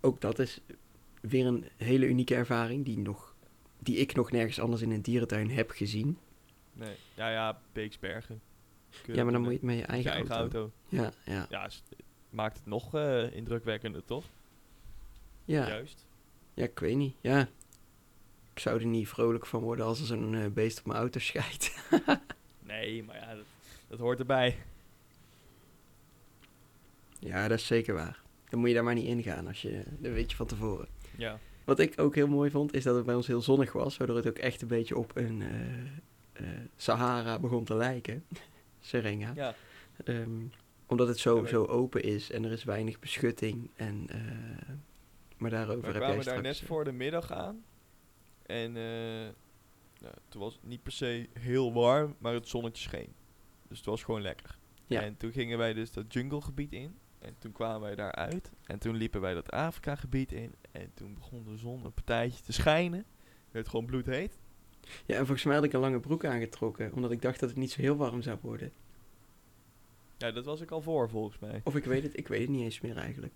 [0.02, 0.62] Ook dat is
[1.22, 3.29] weer een hele unieke ervaring die, nog,
[3.80, 6.18] die ik nog nergens anders in een dierentuin heb gezien.
[6.74, 6.96] Nee.
[7.16, 8.42] Ja, ja, Beeksbergen.
[9.06, 10.58] Ja, maar dan moet je het met je eigen, Je eigen auto.
[10.60, 10.72] auto.
[10.88, 11.70] Ja, ja, Ja,
[12.30, 14.26] maakt het nog eh, indrukwekkender, toch?
[15.46, 15.68] ja.
[15.68, 16.06] Juist.
[16.54, 17.16] Ja, ik weet niet.
[17.22, 17.50] Ja.
[18.54, 21.20] Ik zou er niet vrolijk van worden als er zo'n eh, beest op mijn auto
[21.20, 21.78] schijt.
[22.64, 23.46] Nee, maar ja, dat,
[23.88, 24.58] dat hoort erbij.
[27.20, 28.22] ja, dat is zeker waar.
[28.50, 30.88] Dan moet je daar maar niet ingaan als je, dat weet je van tevoren.
[31.18, 31.40] Ja.
[31.70, 34.16] Wat ik ook heel mooi vond, is dat het bij ons heel zonnig was, waardoor
[34.16, 35.82] het ook echt een beetje op een eh,
[36.32, 38.26] eh, Sahara begon te lijken.
[38.80, 39.32] Serenga.
[39.36, 39.56] Ja.
[40.04, 40.46] Ehm,
[40.86, 43.70] omdat het zo, zo open is en er is weinig beschutting.
[43.76, 44.20] En, eh,
[45.38, 46.42] maar daarover We heb jij kwamen straks...
[46.42, 47.64] daar net voor de middag aan.
[48.46, 53.14] En nou, toen was het niet per se heel warm, maar het zonnetje scheen.
[53.68, 54.58] Dus het was gewoon lekker.
[54.86, 55.02] Ja.
[55.02, 56.98] En toen gingen wij dus dat junglegebied in.
[57.20, 58.52] En toen kwamen wij daar uit.
[58.66, 60.54] En toen liepen wij dat Afrika-gebied in.
[60.72, 63.06] En toen begon de zon een partijtje te schijnen.
[63.52, 64.40] werd gewoon bloedheet.
[65.06, 67.58] Ja, en volgens mij had ik een lange broek aangetrokken, omdat ik dacht dat het
[67.58, 68.72] niet zo heel warm zou worden.
[70.18, 71.62] Ja, dat was ik al voor, volgens mij.
[71.64, 73.34] Of ik weet het, ik weet het niet eens meer eigenlijk.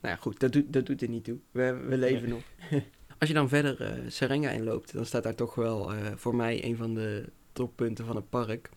[0.00, 1.38] Nou ja, goed, dat doet, dat doet er niet toe.
[1.50, 2.30] We, we leven Nee.
[2.70, 2.82] nog.
[3.18, 6.64] Als je dan verder eh Serenga inloopt, dan staat daar toch wel eh, voor mij
[6.64, 8.70] een van de toppunten van het park.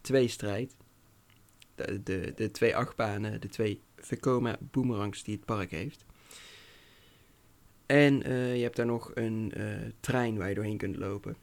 [0.00, 0.76] Twee strijd.
[1.74, 6.04] De, de, de twee achtbanen, de twee Vekoma boomerangs die het park heeft.
[7.86, 9.66] En eh, je hebt daar nog een eh,
[10.00, 11.36] trein waar je doorheen kunt lopen.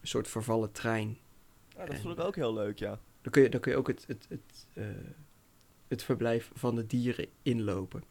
[0.00, 1.18] Een soort vervallen trein.
[1.76, 3.00] Ja, dat vond ik ook heel leuk, ja.
[3.22, 4.84] Dan kun je, dan kun je ook het, het, het, eh,
[5.88, 8.02] het verblijf van de dieren inlopen.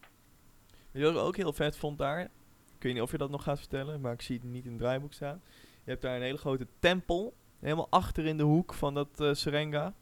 [0.90, 2.20] Weet je wat ik ook heel vet vond daar?
[2.20, 4.70] Ik weet niet of je dat nog gaat vertellen, maar ik zie het niet in
[4.70, 5.42] het draaiboek staan.
[5.84, 9.94] Je hebt daar een hele grote tempel, helemaal achter in de hoek van dat Serenga.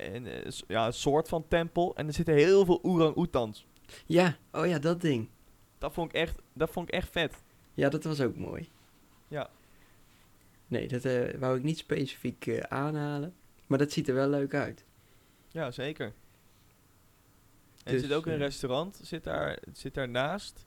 [0.00, 1.96] En eh, ja, een soort van tempel.
[1.96, 3.66] En er zitten heel veel orang-oetans.
[4.06, 5.28] Ja, oh ja, dat ding.
[5.78, 7.42] Dat vond ik echt, dat vond ik echt vet.
[7.74, 8.68] Ja, dat was ook mooi.
[9.28, 9.50] Ja.
[10.66, 13.34] Nee, dat eh, wou ik niet specifiek eh, aanhalen.
[13.66, 14.84] Maar dat ziet er wel leuk uit.
[15.48, 16.06] Ja, zeker.
[16.06, 16.12] En
[17.84, 20.66] er Dus, zit ook een restaurant, zit daar, zit daarnaast.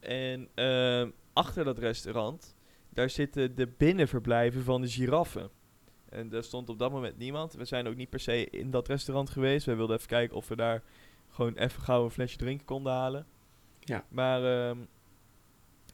[0.00, 2.54] En ehm, achter dat restaurant,
[2.88, 5.50] daar zitten de binnenverblijven van de giraffen.
[6.14, 7.52] En daar stond op dat moment niemand.
[7.52, 9.66] We zijn ook niet per se in dat restaurant geweest.
[9.66, 10.82] We wilden even kijken of we daar
[11.30, 13.26] gewoon even gauw een flesje drinken konden halen.
[13.80, 14.04] Ja.
[14.08, 14.74] Maar,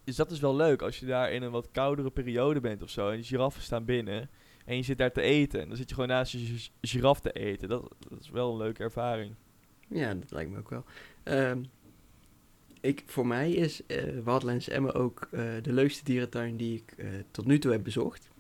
[0.05, 2.91] dus dat is wel leuk als je daar in een wat koudere periode bent of
[2.91, 3.09] zo.
[3.09, 4.31] En die giraffen staan binnen.
[4.65, 5.61] En je zit daar te eten.
[5.61, 7.69] En dan zit je gewoon naast je gi- giraf te eten.
[7.69, 9.35] Dat, dat is wel een leuke ervaring.
[9.89, 10.85] Ja, dat lijkt me ook wel.
[11.23, 11.63] Ehm,
[12.81, 17.07] ik, voor mij is eh Wildlands Emmen ook eh, de leukste dierentuin die ik eh,
[17.31, 18.31] tot nu toe heb bezocht.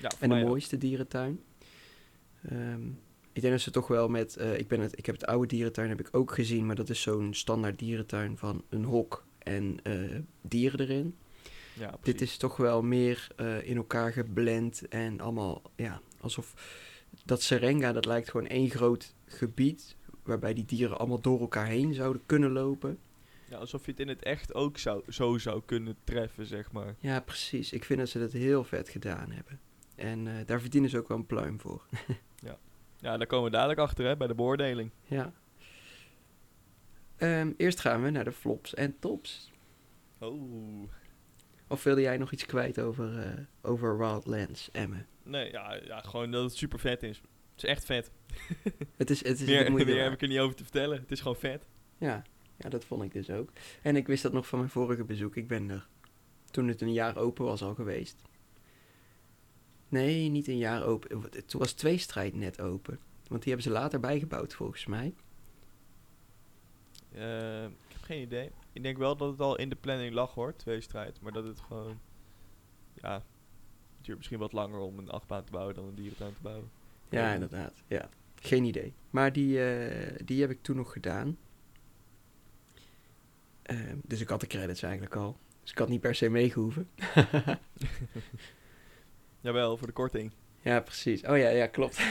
[0.00, 0.46] Ja, En de ook.
[0.46, 1.40] mooiste dierentuin.
[2.48, 2.86] Ehm,
[3.32, 4.36] ik denk dat ze toch wel met...
[4.36, 6.88] eh, ik, ben het, ik heb het oude dierentuin heb ik ook gezien, maar dat
[6.88, 11.16] is zo'n standaard dierentuin van een hok en eh, dieren erin.
[11.78, 16.54] Ja, Dit is toch wel meer eh, in elkaar geblend en allemaal, ja, alsof
[17.24, 21.94] dat Serenga, dat lijkt gewoon één groot gebied waarbij die dieren allemaal door elkaar heen
[21.94, 22.98] zouden kunnen lopen.
[23.48, 26.94] Ja, alsof je het in het echt ook zou, zo zou kunnen treffen, zeg maar.
[26.98, 27.72] Ja, precies.
[27.72, 29.60] Ik vind dat ze dat heel vet gedaan hebben.
[30.00, 31.82] En eh, daar verdienen ze ook wel een pluim voor.
[33.02, 34.90] Ja, daar komen we dadelijk achter, hè, bij de beoordeling.
[35.04, 35.32] ja.
[37.16, 39.52] Ehm, eerst gaan we naar de flops en tops.
[40.18, 40.88] Oh.
[41.68, 45.06] Of wilde jij nog iets kwijt over, eh over Wildlands, Emmen?
[45.22, 47.16] Nee, ja, ja, gewoon dat het super vet is.
[47.16, 48.10] Het is echt vet.
[48.96, 51.00] Het is, het is Meer, meer heb ik er niet over te vertellen.
[51.00, 51.66] Het is gewoon vet.
[51.98, 52.22] Ja,
[52.56, 53.50] ja, dat vond ik dus ook.
[53.82, 55.36] En ik wist dat nog van mijn vorige bezoek.
[55.36, 55.88] Ik ben er
[56.50, 58.22] toen het een jaar open was al geweest.
[59.90, 61.22] Nee, niet een jaar open.
[61.30, 62.98] Het was twee strijd net open.
[63.28, 65.14] Want die hebben ze later bijgebouwd volgens mij.
[67.12, 68.50] Eh, ik heb geen idee.
[68.72, 71.20] Ik denk wel dat het al in de planning lag, hoor, twee strijd.
[71.20, 71.98] Maar dat het gewoon...
[72.94, 73.24] Ja, het
[74.06, 76.70] duurt misschien wat langer om een achtbaan te bouwen dan een dierentuin te bouwen.
[77.08, 77.34] Ja, Ja.
[77.34, 77.72] inderdaad.
[77.86, 78.92] Ja, geen idee.
[79.10, 81.36] Maar die, eh, die heb ik toen nog gedaan.
[83.62, 85.36] Ehm, dus ik had de credits eigenlijk al.
[85.62, 86.88] Dus ik had niet per se meegehoeven.
[89.40, 90.32] Jawel, voor de korting.
[90.62, 91.22] ja, precies.
[91.22, 91.98] Oh ja, ja, klopt.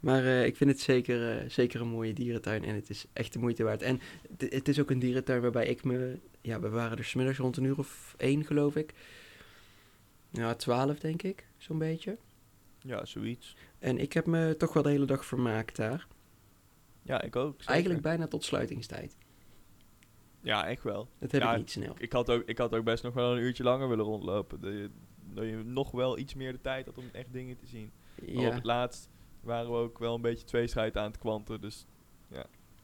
[0.00, 3.32] Maar eh, ik vind het zeker, eh, zeker een mooie dierentuin en het is echt
[3.32, 3.82] de moeite waard.
[3.82, 4.00] En
[4.38, 6.18] het is ook een dierentuin waarbij ik me...
[6.40, 8.92] Ja, we waren er 's middags rond een uur of één, geloof ik.
[10.30, 12.18] Ja, twaalf denk ik, zo'n beetje.
[12.78, 13.56] ja, zoiets.
[13.78, 16.06] En ik heb me toch wel de hele dag vermaakt daar.
[17.02, 17.54] Ja, ik ook.
[17.56, 17.72] zeker.
[17.72, 19.16] Eigenlijk bijna tot sluitingstijd.
[20.46, 21.08] Ja, echt wel.
[21.18, 21.94] Dat heb Ja, ik niet snel.
[21.98, 24.60] Ik had, ook, ik had ook best nog wel een uurtje langer willen rondlopen.
[24.60, 24.90] Dat je,
[25.32, 27.90] dat je nog wel iets meer de tijd had om echt dingen te zien.
[28.20, 28.54] Maar op Ja.
[28.54, 29.08] het laatst
[29.40, 31.60] waren we ook wel een beetje tweestrijd aan het kwanten.
[31.60, 31.86] Dus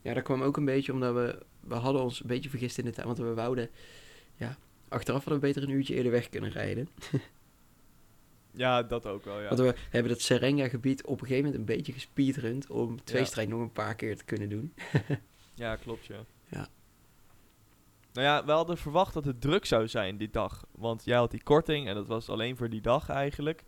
[0.02, 1.42] ja, dat kwam ook een beetje omdat we...
[1.60, 3.06] We hadden ons een beetje vergist in de tijd.
[3.06, 3.70] Want we wouden...
[4.34, 4.56] Ja,
[4.88, 6.88] achteraf hadden we beter een uurtje eerder weg kunnen rijden.
[8.54, 9.48] ja, dat ook wel, ja.
[9.48, 12.70] Want we hebben dat Serenga-gebied op een gegeven moment een beetje gespeedrund...
[12.70, 14.74] om tweestrijd nog een paar keer te kunnen doen.
[15.54, 16.24] Ja, klopt, ja.
[18.12, 20.64] Nou ja, we hadden verwacht dat het druk zou zijn die dag.
[20.70, 23.64] Want jij had die korting en dat was alleen voor die dag eigenlijk.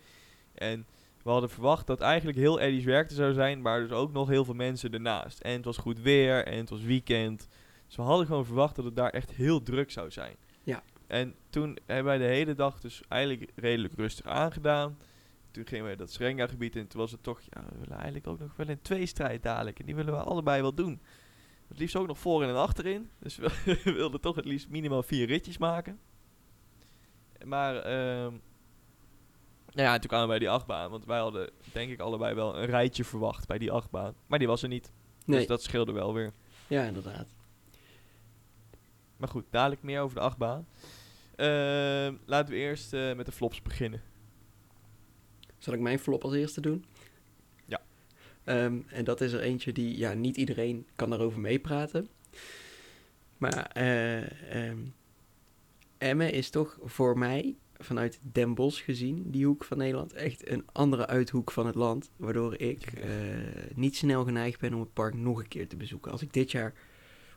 [0.55, 0.87] En
[1.23, 4.45] we hadden verwacht dat eigenlijk heel Eddie's werkte zou zijn, maar dus ook nog heel
[4.45, 5.41] veel mensen ernaast.
[5.41, 7.49] En het was goed weer en het was weekend.
[7.87, 10.37] Dus we hadden gewoon verwacht dat het daar echt heel druk zou zijn.
[10.63, 10.83] Ja.
[11.07, 14.99] En toen hebben wij de hele dag dus eigenlijk redelijk rustig aangedaan.
[15.51, 16.87] Toen gingen we dat Srenga-gebied in.
[16.87, 19.79] Toen was het toch, ja, we willen eigenlijk ook nog wel een tweestrijd dadelijk.
[19.79, 21.01] En die willen we allebei wel doen.
[21.75, 23.11] Het liefst ook nog voor en achterin.
[23.19, 25.99] Dus we, wilden toch het liefst minimaal vier ritjes maken.
[27.45, 28.33] Maar, ehm
[29.73, 30.91] nou ja, toen kwamen we bij die achtbaan.
[30.91, 34.15] Want wij hadden, denk ik, allebei wel een rijtje verwacht bij die achtbaan.
[34.27, 34.93] Maar die was er niet.
[35.25, 36.33] Nee, Dus dat scheelde wel weer.
[36.67, 37.27] ja, inderdaad.
[39.17, 40.67] Maar goed, dadelijk meer over de achtbaan.
[41.37, 44.03] Ehm, laten we eerst eh, met de flops beginnen.
[45.59, 46.85] Zal ik mijn flop als eerste doen?
[48.45, 52.09] Ehm, en dat is er eentje die, ja, niet iedereen kan daarover meepraten.
[53.39, 54.79] Maar eh ehm,
[55.99, 60.65] Emmen is toch voor mij, vanuit Den Bosch gezien, die hoek van Nederland, echt een
[60.73, 62.11] andere uithoek van het land.
[62.17, 63.11] Waardoor ik eh,
[63.75, 66.13] niet snel geneigd ben om het park nog een keer te bezoeken.
[66.13, 66.73] Als ik dit jaar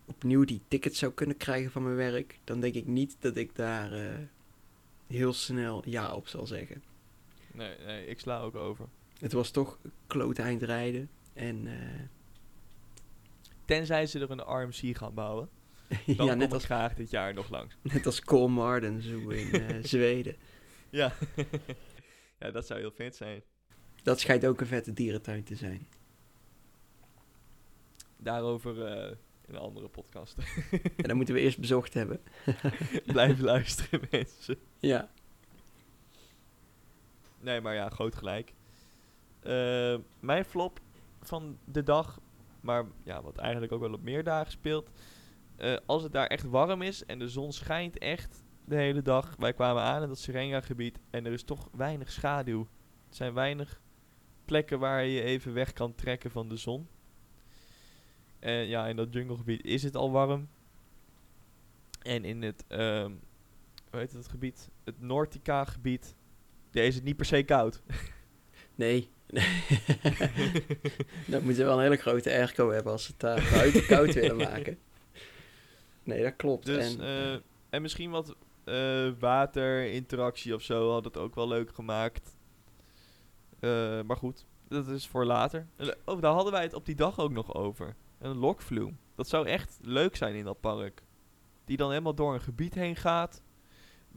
[0.05, 3.55] opnieuw die tickets zou kunnen krijgen van mijn werk, dan denk ik niet dat ik
[3.55, 4.15] daar eh,
[5.07, 6.83] heel snel ja op zal zeggen.
[7.53, 8.85] Nee, nee, ik sla ook over.
[9.19, 11.09] Het was toch kloot eind rijden.
[11.33, 12.03] En eh,
[13.65, 15.49] Tenzij ze er een RMC gaan bouwen.
[15.87, 17.77] Dan ja, kom net ik als, graag dit jaar nog langs.
[17.93, 20.35] net als Colmarden Zoo in eh, Zweden.
[20.89, 21.13] Ja.
[22.39, 23.41] ja, dat zou heel vet zijn.
[24.03, 25.87] Dat schijnt ook een vette dierentuin te zijn.
[28.17, 29.15] Daarover eh,
[29.47, 30.35] in een andere podcast.
[30.71, 32.21] En dat moeten we eerst bezocht hebben.
[33.05, 34.57] Blijf luisteren, mensen.
[34.79, 35.09] Ja.
[37.39, 38.53] Nee, maar ja, groot gelijk.
[39.47, 40.79] Eh, mijn flop
[41.21, 42.19] van de dag,
[42.61, 44.89] maar ja, wat eigenlijk ook wel op meer dagen speelt.
[45.55, 49.35] Eh, als het daar echt warm is en de zon schijnt echt de hele dag.
[49.37, 52.61] Wij kwamen aan in dat Serenga-gebied en er is toch weinig schaduw.
[53.09, 53.81] Er zijn weinig
[54.45, 56.87] plekken waar je even weg kan trekken van de zon.
[58.39, 60.49] En ja, in dat junglegebied is het al warm.
[62.01, 63.11] En in het, ehm
[63.89, 64.69] hoe heet het gebied?
[64.83, 66.15] Het Nortica-gebied.
[66.71, 67.81] Is het niet per se koud.
[68.77, 69.09] Nee.
[71.27, 74.37] dat moeten wel een hele grote airco hebben als ze het daar buiten koud willen
[74.37, 74.77] maken.
[76.03, 76.65] Nee, dat klopt.
[76.65, 81.73] Dus, en, en, en misschien wat eh, waterinteractie of zo had het ook wel leuk
[81.73, 82.37] gemaakt.
[83.59, 85.67] Eh, maar goed, dat is voor later.
[85.75, 87.95] Eh, Oh, daar hadden wij het op die dag ook nog over.
[88.19, 88.97] Een lokvloem.
[89.15, 91.03] Dat zou echt leuk zijn in dat park.
[91.65, 93.41] Die dan helemaal door een gebied heen gaat.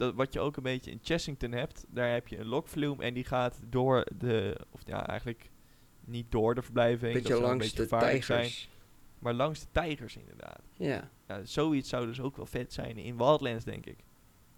[0.01, 1.85] Dat, wat je ook een beetje in Chessington hebt.
[1.89, 4.57] Daar heb je een lokvloem en die gaat door de...
[4.71, 5.51] Of ja, eigenlijk
[6.05, 7.13] niet door de verblijven heen.
[7.15, 8.27] beetje dat zou een langs beetje de tijgers.
[8.61, 8.71] Zijn,
[9.19, 10.63] maar langs de tijgers inderdaad.
[10.77, 11.11] Ja.
[11.29, 13.99] Ja, zoiets zou dus ook wel vet zijn in Wildlands, denk ik.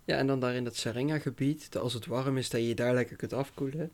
[0.05, 2.95] ja, en dan daar in dat Serenga-gebied, als het warm is, dat je je daar
[2.95, 3.91] lekker kunt afkoelen.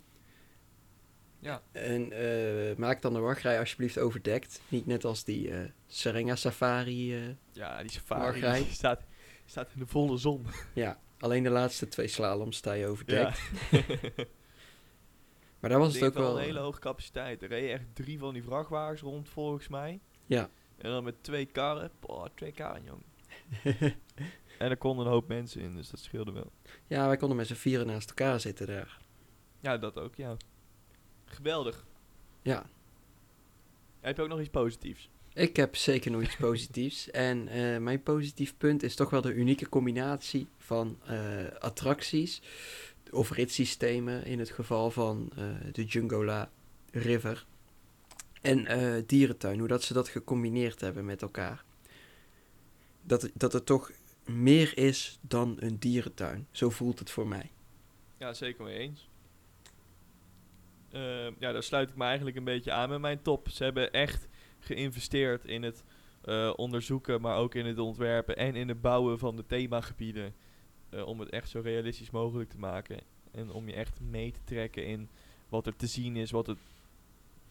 [1.40, 1.62] Ja.
[1.72, 4.60] En eh, maak dan de wachtrij alsjeblieft overdekt.
[4.68, 7.14] Niet net als die eh Serenga Safari.
[7.16, 9.02] eh, Ja, die safari die staat,
[9.46, 10.46] staat in de volle zon.
[10.74, 13.40] ja, alleen de laatste twee slaloms sta je overdekt.
[13.70, 13.80] Ja.
[15.60, 16.38] Maar daar was het ook wel wel...
[16.38, 17.42] een hele hoge capaciteit.
[17.42, 20.00] Er reden echt drie van die vrachtwagens rond, volgens mij.
[20.26, 20.50] Ja.
[20.76, 21.90] En dan met twee karren.
[22.00, 23.02] Boah, twee karren, jong.
[24.58, 26.52] En er konden een hoop mensen in, dus dat scheelde wel.
[26.86, 28.98] ja, wij konden met z'n vieren naast elkaar zitten daar.
[29.60, 30.36] Ja, dat ook, ja.
[31.24, 31.86] Geweldig.
[32.42, 32.66] Ja,
[34.00, 35.10] Heb je ook nog iets positiefs?
[35.34, 37.10] Ik heb zeker nog iets positiefs.
[37.10, 41.18] En eh, mijn positief punt is toch wel de unieke combinatie van eh,
[41.58, 42.42] attracties
[43.10, 46.50] of ritssystemen in het geval van eh, de Jungola
[46.90, 47.46] River
[48.40, 49.58] en dierentuin.
[49.58, 51.64] Hoe dat ze dat gecombineerd hebben met elkaar.
[53.02, 53.90] Dat, dat het toch
[54.24, 56.46] meer is dan een dierentuin.
[56.50, 57.50] Zo voelt het voor mij.
[58.18, 59.08] Ja, zeker mee eens.
[60.90, 63.48] Ehm, ja, daar sluit ik me eigenlijk een beetje aan met mijn top.
[63.48, 64.28] Ze hebben echt
[64.74, 65.84] geïnvesteerd in het
[66.20, 70.34] eh, onderzoeken, maar ook in het ontwerpen en in het bouwen van de themagebieden.
[70.90, 73.00] eh, om het echt zo realistisch mogelijk te maken.
[73.30, 75.08] En om je echt mee te trekken in
[75.48, 76.56] wat er te zien is, wat er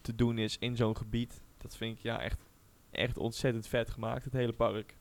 [0.02, 1.42] te doen is in zo'n gebied.
[1.58, 2.40] Dat vind ik ja echt,
[2.92, 4.96] echt ontzettend vet gemaakt, het hele park.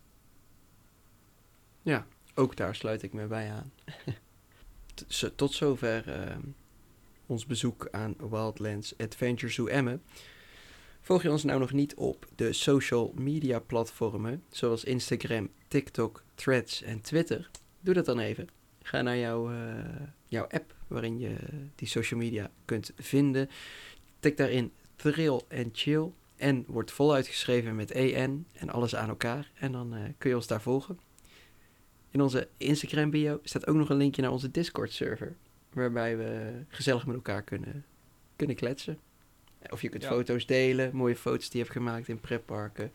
[1.83, 3.73] Ja, ook daar sluit ik me bij aan.
[5.37, 6.41] Tot zover ehm,
[7.27, 9.69] ons bezoek aan Wildlands Adventure Zoo.
[11.07, 16.83] Volg je ons nou nog niet op de social media platformen zoals Instagram, TikTok, Threads
[16.83, 17.51] en Twitter?
[17.81, 18.49] Doe dat dan even.
[18.83, 21.37] Ga naar jouw, eh, jouw app waarin je
[21.75, 23.49] die social media kunt vinden.
[24.21, 29.51] Tik daarin Thrill en Chill en wordt voluit geschreven met EN en alles aan elkaar.
[29.55, 30.99] En dan eh, kun je ons daar volgen.
[32.11, 35.37] In onze Instagram bio staat ook nog een linkje naar onze Discord server.
[35.73, 37.85] Waarbij we gezellig met elkaar kunnen,
[38.37, 38.99] kunnen kletsen.
[39.71, 40.09] Of je kunt Ja.
[40.09, 42.93] foto's delen, mooie foto's die je hebt gemaakt in pretparken.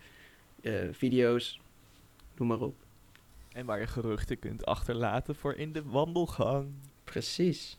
[0.61, 1.59] eh, video's,
[2.37, 2.75] noem maar op.
[3.53, 6.71] En waar je geruchten kunt achterlaten voor in de wandelgang.
[7.03, 7.77] Precies.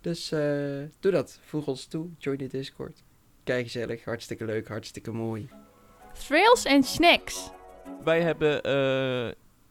[0.00, 1.38] Dus eh, doe dat.
[1.44, 2.08] Voeg ons toe.
[2.18, 3.02] Join de Discord.
[3.44, 4.04] Kijk gezellig.
[4.04, 4.68] Hartstikke leuk.
[4.68, 5.48] Hartstikke mooi.
[6.26, 7.50] Thrills en snacks.
[8.04, 9.30] Wij hebben eh,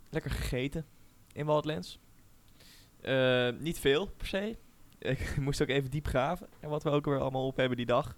[0.10, 0.86] lekker gegeten
[1.34, 2.00] in Wildlands.
[3.02, 4.56] Eh, niet veel per se.
[5.10, 6.48] Ik moest ook even diep graven.
[6.60, 8.18] En wat we ook weer allemaal op hebben die dag.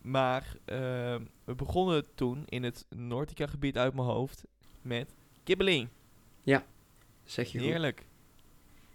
[0.00, 0.76] Maar eh,
[1.44, 4.44] we begonnen toen in het Nortica gebied uit mijn hoofd
[4.82, 5.14] met
[5.44, 5.88] kibbeling.
[7.24, 7.68] Zeg je goed.
[7.68, 8.06] Heerlijk.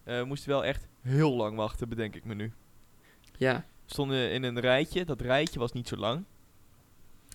[0.03, 2.53] Eh, we moesten wel echt heel lang wachten, bedenk ik me nu.
[3.38, 3.65] Ja.
[3.85, 5.05] We stonden in een rijtje.
[5.05, 6.23] Dat rijtje was niet zo lang.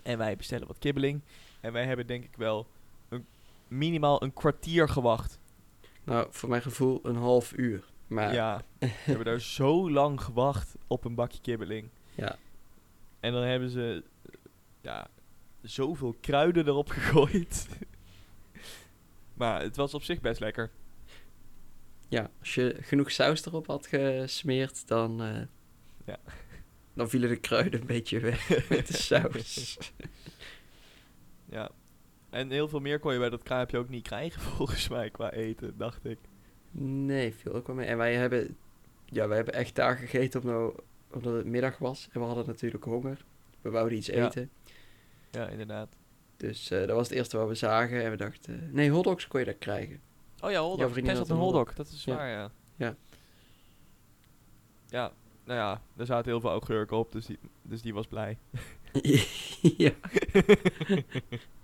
[0.02, 1.20] En wij bestellen wat kibbeling.
[1.60, 2.66] En wij hebben denk ik wel
[3.08, 3.26] een,
[3.68, 5.38] minimaal een kwartier gewacht.
[6.04, 7.91] Nou, voor mijn gevoel een half uur.
[8.12, 11.88] Maar Ja, we hebben daar zo lang gewacht op een bakje kibbeling.
[12.14, 12.36] Ja.
[13.20, 14.04] En dan hebben ze
[14.80, 15.06] ja,
[15.62, 17.68] zoveel kruiden erop gegooid.
[19.34, 20.70] maar het was op zich best lekker.
[22.08, 25.40] ja, als je genoeg saus erop had gesmeerd, dan, eh,
[26.06, 26.18] Ja.
[26.94, 29.78] dan vielen de kruiden een beetje weg met de saus.
[31.44, 31.70] Ja.
[32.30, 35.30] En heel veel meer kon je bij dat kraampje ook niet krijgen, volgens mij, qua
[35.32, 36.18] eten, dacht ik.
[36.80, 37.86] Nee, viel ook wel mee.
[37.86, 38.56] En wij hebben,
[39.04, 40.74] ja, wij hebben echt daar gegeten nou,
[41.12, 42.08] omdat het middag was.
[42.12, 43.24] En we hadden natuurlijk honger.
[43.60, 44.26] We wouden iets Ja.
[44.26, 44.50] eten.
[45.30, 45.96] Ja, inderdaad.
[46.36, 48.02] Dus eh, dat was het eerste wat we zagen.
[48.04, 50.00] En we dachten, eh, nee, hotdogs kon je daar krijgen.
[50.40, 50.94] Oh ja, hotdog.
[51.06, 52.14] had had een hotdog, dat is Ja.
[52.16, 52.50] waar, ja.
[52.76, 52.96] Ja.
[54.88, 55.12] Ja,
[55.44, 58.38] nou ja, er zaten heel veel augurken op, dus die, dus die was blij.
[59.78, 59.92] ja,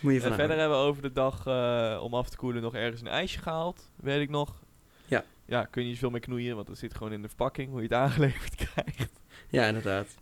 [0.00, 3.00] moet je verder hebben we over de dag, eh, om af te koelen, nog ergens
[3.00, 3.90] een ijsje gehaald.
[3.96, 4.62] Weet ik nog.
[5.06, 5.24] Ja.
[5.46, 7.76] Ja, kun je niet zoveel mee knoeien, want dat zit gewoon in de verpakking, hoe
[7.78, 9.20] je het aangeleverd krijgt.
[9.48, 10.14] Ja, inderdaad.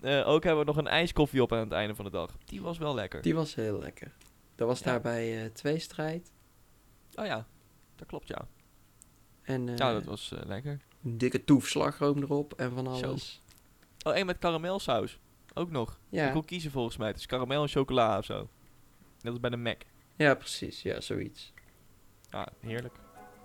[0.00, 2.36] Eh, ook hebben we nog een ijskoffie op aan het einde van de dag.
[2.44, 3.22] Die was wel lekker.
[3.22, 4.12] Die was heel lekker.
[4.54, 4.84] Dat was Ja.
[4.84, 6.32] daar bij eh Tweestrijd.
[7.14, 7.46] Oh ja,
[7.96, 8.48] dat klopt ja.
[9.42, 10.80] En ja, dat was lekker.
[11.04, 13.06] een dikke toefslagroom erop en van Zo.
[13.06, 13.42] alles.
[14.02, 15.18] Oh, en met karamelsaus.
[15.54, 15.98] Ook nog.
[16.08, 17.08] Ja, kon kiezen volgens mij.
[17.08, 18.48] Het is karamel en chocola of zo.
[19.22, 19.80] Dat is bij de Mac.
[20.16, 20.82] ja, precies.
[20.82, 21.52] Ja, zoiets.
[22.30, 22.94] Ah, heerlijk.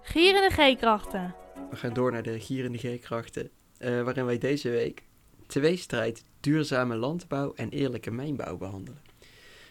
[0.02, 1.36] Gierende G-krachten.
[1.70, 3.50] We gaan door naar de gierende G-krachten.
[3.78, 5.04] eh, waarin wij deze week
[5.48, 9.02] tweestrijd duurzame landbouw en eerlijke mijnbouw behandelen.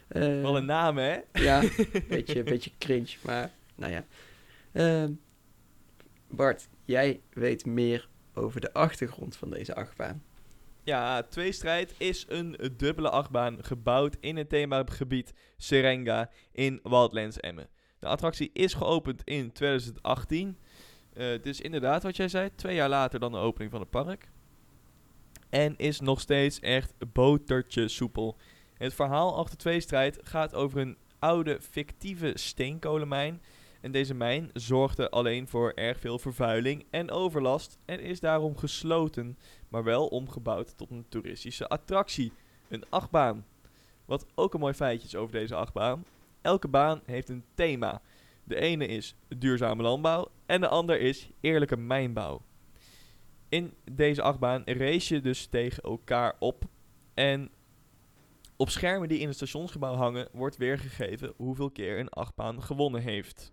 [0.08, 1.18] Eh, Wat een naam, hè?
[1.32, 4.04] Ja, een beetje, beetje cringe, maar nou ja.
[4.72, 5.12] Ehm,
[6.28, 10.22] Bart, jij weet meer over de achtergrond van deze achtbaan.
[10.84, 17.68] Ja, Tweestrijd is een dubbele achtbaan gebouwd in het themagebied Serenga in Wildlands Emmen.
[17.98, 20.58] De attractie is geopend in 2018.
[21.12, 24.30] Eh dus inderdaad, wat jij zei, twee jaar later dan de opening van het park.
[25.50, 28.36] En is nog steeds echt botertje soepel.
[28.74, 33.42] Het verhaal achter Tweestrijd gaat over een oude fictieve steenkolenmijn.
[33.82, 39.38] En deze mijn zorgde alleen voor erg veel vervuiling en overlast en is daarom gesloten
[39.68, 42.32] maar wel omgebouwd tot een toeristische attractie.
[42.68, 43.46] Een achtbaan.
[44.04, 46.04] Wat ook een mooi feitje is over deze achtbaan.
[46.40, 48.02] Elke baan heeft een thema.
[48.44, 52.42] De ene is duurzame landbouw en de ander is eerlijke mijnbouw.
[53.48, 56.64] In deze achtbaan race je dus tegen elkaar op.
[57.14, 57.50] En
[58.56, 63.52] op schermen die in het stationsgebouw hangen wordt weergegeven hoeveel keer een achtbaan gewonnen heeft.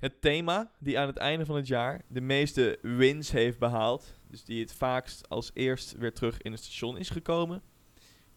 [0.00, 4.44] Het thema die aan het einde van het jaar de meeste wins heeft behaald, dus
[4.44, 7.62] die het vaakst als eerst weer terug in het station is gekomen,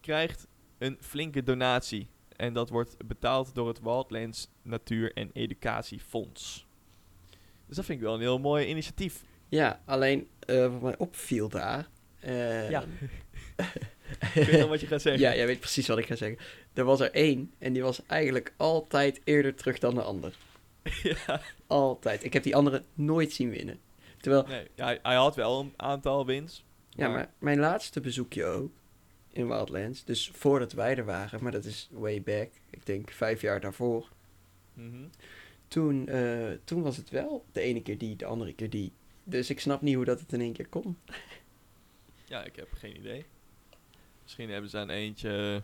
[0.00, 0.46] krijgt
[0.78, 2.08] een flinke donatie.
[2.36, 6.66] En dat wordt betaald door het Wildlands Natuur- en Educatiefonds.
[7.66, 9.24] Dus dat vind ik wel een heel mooi initiatief.
[9.48, 11.88] Ja, alleen eh, wat mij opviel daar.
[12.20, 12.84] eh, Ja.
[14.34, 15.22] Ik weet al wat je gaat zeggen.
[15.22, 16.38] ja, jij weet precies wat ik ga zeggen.
[16.72, 20.34] Er was er één en die was eigenlijk altijd eerder terug dan de ander.
[21.26, 21.40] ja.
[21.66, 22.24] Altijd.
[22.24, 23.80] Ik heb die andere nooit zien winnen.
[24.20, 26.64] Terwijl, Nee, hij, hij had wel een aantal wins.
[26.90, 28.72] ja, maar mijn laatste bezoekje ook
[29.28, 33.40] in Wildlands, dus voordat wij er waren, maar dat is way back, ik denk vijf
[33.40, 34.08] jaar daarvoor.
[34.74, 35.06] Mhm.
[35.68, 38.92] Toen, eh, toen was het wel de ene keer die, de andere keer die.
[39.24, 40.96] Dus ik snap niet hoe dat het in één keer kon.
[42.26, 43.24] Ja, ik heb geen idee.
[44.22, 45.62] Misschien hebben ze aan eentje...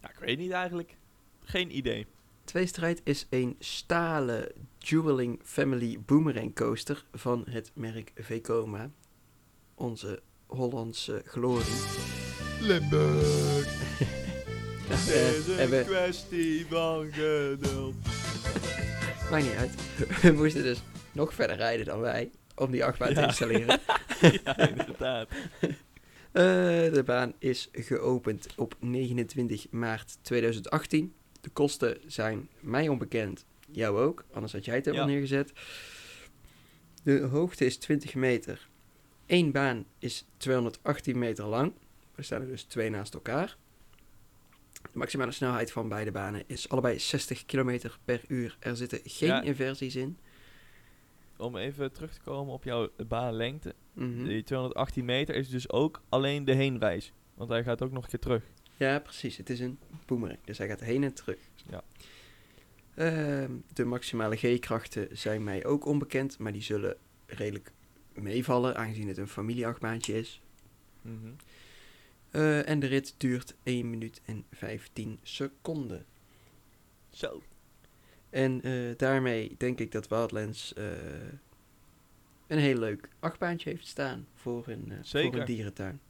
[0.00, 0.96] Ja, ik weet niet eigenlijk.
[1.44, 2.06] Geen idee.
[2.44, 8.90] Tweestrijd is een stalen Dueling Family Boomerang coaster van het merk Vekoma.
[9.74, 11.80] Onze Hollandse glorie.
[12.60, 13.66] Limburg.
[14.92, 17.94] Het is een en we- kwestie van geduld.
[19.30, 19.74] Maakt niet uit.
[20.22, 20.82] We moesten dus
[21.12, 23.80] nog verder rijden dan wij om die achtbaan te installeren.
[24.44, 25.28] ja, inderdaad.
[25.60, 26.42] Eh,
[26.92, 31.14] de baan is geopend op 29 maart 2018.
[31.42, 33.44] De kosten zijn mij onbekend.
[33.70, 35.06] Jou ook, anders had jij het er wel Ja.
[35.08, 35.52] neergezet.
[37.02, 38.68] De hoogte is 20 meter.
[39.26, 41.72] Eén baan is 218 meter lang.
[42.14, 43.56] Er staan er dus twee naast elkaar.
[44.72, 48.56] De maximale snelheid van beide banen is allebei 60 km per uur.
[48.60, 49.42] Er zitten geen Ja.
[49.42, 50.18] inversies in.
[51.36, 53.74] Om even terug te komen op jouw baanlengte.
[53.92, 54.24] Mhm.
[54.24, 57.12] Die 218 meter is dus ook alleen de heenreis.
[57.34, 58.42] Want hij gaat ook nog een keer terug.
[58.82, 59.36] Ja, precies.
[59.36, 60.38] Het is een boomerang.
[60.44, 61.38] Dus hij gaat heen en terug.
[61.70, 61.82] Ja.
[62.94, 67.72] Ehm, de maximale G-krachten zijn mij ook onbekend, maar die zullen redelijk
[68.14, 70.40] meevallen, aangezien het een familieachtbaantje is.
[71.02, 71.32] Mhm.
[72.30, 76.04] Eh, en de rit duurt 1 minuut en 15 seconden.
[77.10, 77.42] Zo.
[78.30, 80.84] En eh, daarmee denk ik dat Wildlands eh,
[82.46, 86.00] een heel leuk achtbaantje heeft staan voor een, voor een dierentuin.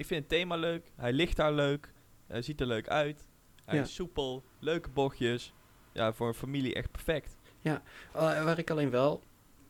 [0.00, 0.92] Ik vind het thema leuk.
[0.96, 1.92] Hij ligt daar leuk.
[2.26, 3.28] Hij ziet er leuk uit.
[3.64, 3.82] Hij Ja.
[3.82, 4.44] is soepel.
[4.58, 5.52] Leuke bochtjes.
[5.92, 7.36] Ja, voor een familie echt perfect.
[7.62, 7.74] Uh,
[8.14, 9.22] waar ik alleen wel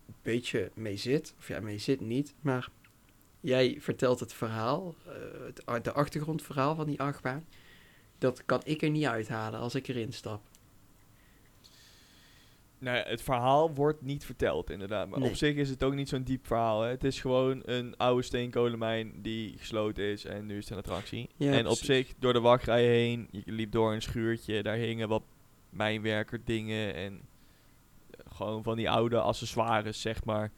[0.07, 2.69] een beetje mee zit, of ja, mee zit niet, maar
[3.41, 5.13] jij vertelt het verhaal, eh,
[5.65, 7.47] het, de achtergrondverhaal van die achtbaan.
[8.19, 10.43] Dat kan ik er niet uithalen als ik erin stap.
[12.81, 15.09] Nee, het verhaal wordt niet verteld, inderdaad.
[15.09, 15.29] Maar Nee.
[15.29, 16.83] op zich is het ook niet zo'n diep verhaal.
[16.83, 16.89] Hè.
[16.91, 21.29] Het is gewoon een oude steenkolenmijn die gesloten is en nu is het een attractie.
[21.37, 21.79] Ja, en precies.
[21.81, 25.23] op zich, door de wachtrij heen, je liep door een schuurtje, daar hingen wat
[25.71, 27.21] mijnwerker dingen en
[28.11, 30.53] eh, gewoon van die oude accessoires, zeg maar.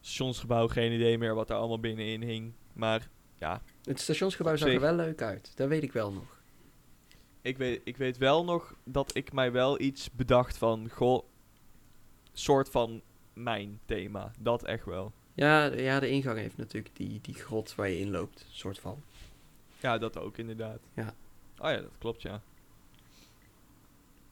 [0.00, 2.52] Stationsgebouw, geen idee meer wat daar allemaal binnenin hing.
[2.72, 3.08] Maar
[3.38, 6.42] ja, Het stationsgebouw zag er wel leuk uit, dat weet ik wel nog.
[7.42, 11.24] ik weet, ik weet wel nog dat ik mij wel iets bedacht van, goh,
[12.34, 14.30] soort van mijn thema.
[14.38, 15.12] Dat echt wel.
[15.34, 18.78] Ja, de- ja, de ingang heeft natuurlijk die, die grot waar je in loopt, soort
[18.78, 19.02] van.
[19.80, 20.78] Ja, dat ook inderdaad.
[20.94, 21.14] Ja.
[21.58, 22.40] Oh ja, dat klopt, ja.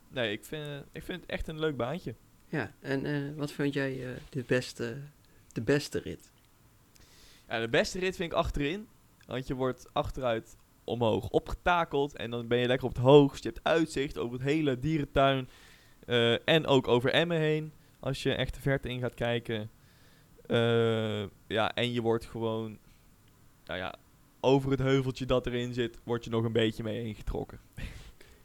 [0.09, 2.15] Nee, ik vind, ik vind het echt een leuk baantje.
[2.49, 4.99] Ja, en eh, wat vind jij eh, de, beste,
[5.53, 6.31] de beste rit?
[7.49, 8.89] Ja, de beste rit vind ik achterin.
[9.27, 12.17] Want je wordt achteruit omhoog opgetakeld.
[12.17, 13.43] En dan ben je lekker op het hoogst.
[13.43, 15.49] Je hebt uitzicht over het hele dierentuin.
[16.07, 17.73] eh, en ook over Emmen heen.
[18.03, 19.71] Als je echt de verte in gaat kijken.
[20.47, 22.79] Eh, ja, en je wordt gewoon...
[23.65, 23.95] Nou ja,
[24.41, 25.99] over het heuveltje dat erin zit...
[26.05, 27.61] word je nog een beetje mee ingetrokken.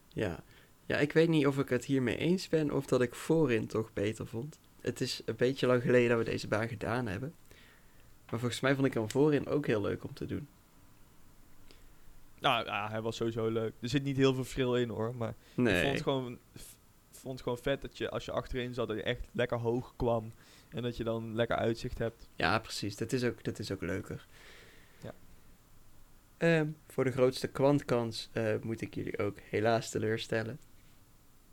[0.08, 0.44] Ja.
[0.86, 3.94] ja, ik weet niet of ik het hiermee eens ben of dat ik voorin toch
[3.94, 4.60] beter vond.
[4.82, 7.34] Het is een beetje lang geleden dat we deze baan gedaan hebben.
[8.30, 10.48] Maar volgens mij vond ik hem voorin ook heel leuk om te doen.
[12.40, 13.74] Nou ja, hij was sowieso leuk.
[13.82, 15.16] Er zit niet heel veel verschil in hoor.
[15.16, 16.38] Maar ik vond het gewoon,
[17.28, 18.88] vond het gewoon vet dat je als je achterin zat...
[18.88, 20.32] dat je echt lekker hoog kwam.
[20.70, 22.30] En dat je dan lekker uitzicht hebt.
[22.36, 24.28] ja precies, dat is ook, dat is ook leuker.
[25.02, 25.14] Ja.
[26.38, 30.60] Ehm, voor de grootste kwantkans eh, moet ik jullie ook helaas teleurstellen.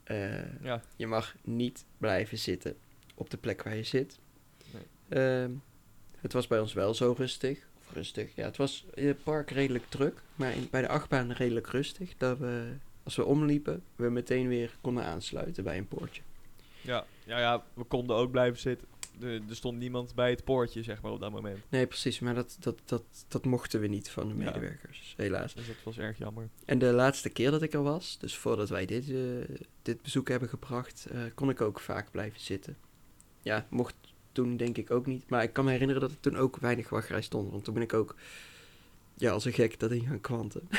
[0.05, 2.77] Eh, Ja, Je mag niet blijven zitten
[3.15, 4.19] op de plek waar je zit.
[4.73, 4.83] Nee.
[5.23, 5.51] Ehm,
[6.21, 7.67] het was bij ons wel zo rustig.
[7.79, 8.45] Of rustig, ja.
[8.45, 10.23] Het was in het park redelijk druk.
[10.35, 12.17] Maar in, bij de achtbaan redelijk rustig.
[12.17, 12.73] Dat we,
[13.05, 16.23] als we omliepen, we meteen weer konden aansluiten bij een poortje.
[16.81, 18.89] Ja, ja, ja, we konden ook blijven zitten.
[19.21, 21.59] Er, er stond niemand bij het poortje, zeg maar, op dat moment.
[21.69, 22.19] Nee, precies.
[22.19, 24.45] Maar dat, dat, dat, dat mochten we niet van de Ja.
[24.45, 25.15] medewerkers.
[25.17, 25.55] Helaas.
[25.55, 26.49] Dus dat was erg jammer.
[26.65, 30.29] En de laatste keer dat ik er was, dus voordat wij dit, eh, dit bezoek
[30.29, 32.77] hebben gebracht, eh, kon ik ook vaak blijven zitten.
[33.43, 33.95] Ja, mocht
[34.33, 35.29] toen denk ik ook niet.
[35.29, 37.51] Maar ik kan me herinneren dat er toen ook weinig wachtrij stond.
[37.51, 38.17] Want toen ben ik ook,
[39.15, 40.69] ja, als een gek dat ding gaan kwanten.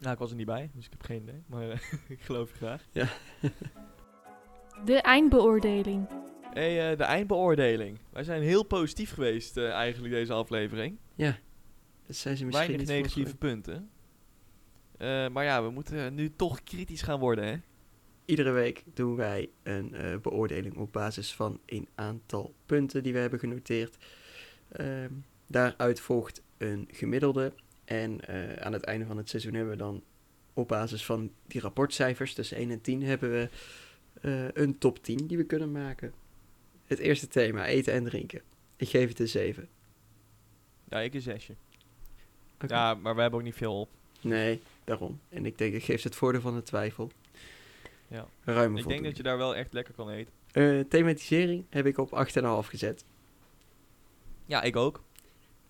[0.00, 1.42] Nou, ik was er niet bij, dus ik heb geen idee.
[1.46, 1.78] Maar eh,
[2.08, 2.86] ik geloof je graag.
[4.84, 6.08] De eindbeoordeling.
[6.42, 7.98] hey, eh, de eindbeoordeling.
[8.10, 10.98] Wij zijn heel positief geweest eh, eigenlijk deze aflevering.
[11.14, 11.38] Ja,
[12.06, 13.90] dat zijn ze misschien Weinig negatieve punten.
[14.98, 17.56] Eh, maar ja, we moeten nu toch kritisch gaan worden, hè?
[18.24, 23.18] Iedere week doen wij een eh, beoordeling op basis van een aantal punten die we
[23.18, 23.96] hebben genoteerd.
[24.68, 25.12] Ehm,
[25.46, 27.52] daaruit volgt een gemiddelde.
[27.88, 30.02] En eh, aan het einde van het seizoen hebben we dan
[30.52, 33.48] op basis van die rapportcijfers tussen 1 en 10 hebben we
[34.20, 36.12] eh, een top 10 die we kunnen maken.
[36.86, 38.42] Het eerste thema, eten en drinken.
[38.76, 39.68] Ik geef het een 7.
[40.88, 41.54] Ja, ik een zesje.
[42.54, 42.74] Oké.
[42.74, 43.88] Ja, maar we hebben ook niet veel op.
[44.20, 45.20] Nee, daarom.
[45.28, 47.10] En ik denk, ik geef het voordeel van de twijfel.
[48.08, 48.26] Ja.
[48.44, 50.32] Ruime ik denk dat je daar wel echt lekker kan eten.
[50.52, 53.04] Eh, thematisering heb ik op 8,5 gezet.
[54.46, 55.02] Ja, ik ook.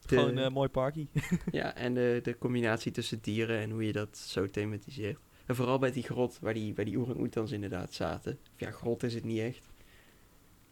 [0.08, 1.08] Gewoon een mooi parkie.
[1.50, 5.18] Ja, en de, de combinatie tussen dieren en hoe je dat zo thematiseert.
[5.46, 8.32] En vooral bij die grot waar die, waar die orang-oetans inderdaad zaten.
[8.54, 9.62] Of ja, grot is het niet echt.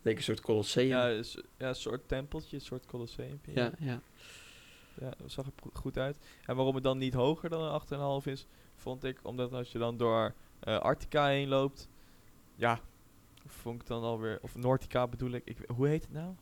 [0.02, 0.86] Leek een soort colosseum.
[0.88, 3.40] ja, Ja, is- ja, een soort tempeltje, een soort colosseum.
[3.44, 3.72] ja.
[3.78, 4.00] ja.
[5.00, 6.18] Ja, dat zag er goed uit.
[6.46, 9.78] En waarom het dan niet hoger dan een 8,5 is, vond ik, omdat als je
[9.78, 11.88] dan door eh Arctica heen loopt,
[12.54, 12.80] ja,
[13.46, 16.34] vond ik dan alweer, of Nortica bedoel ik, ik, hoe heet het nou?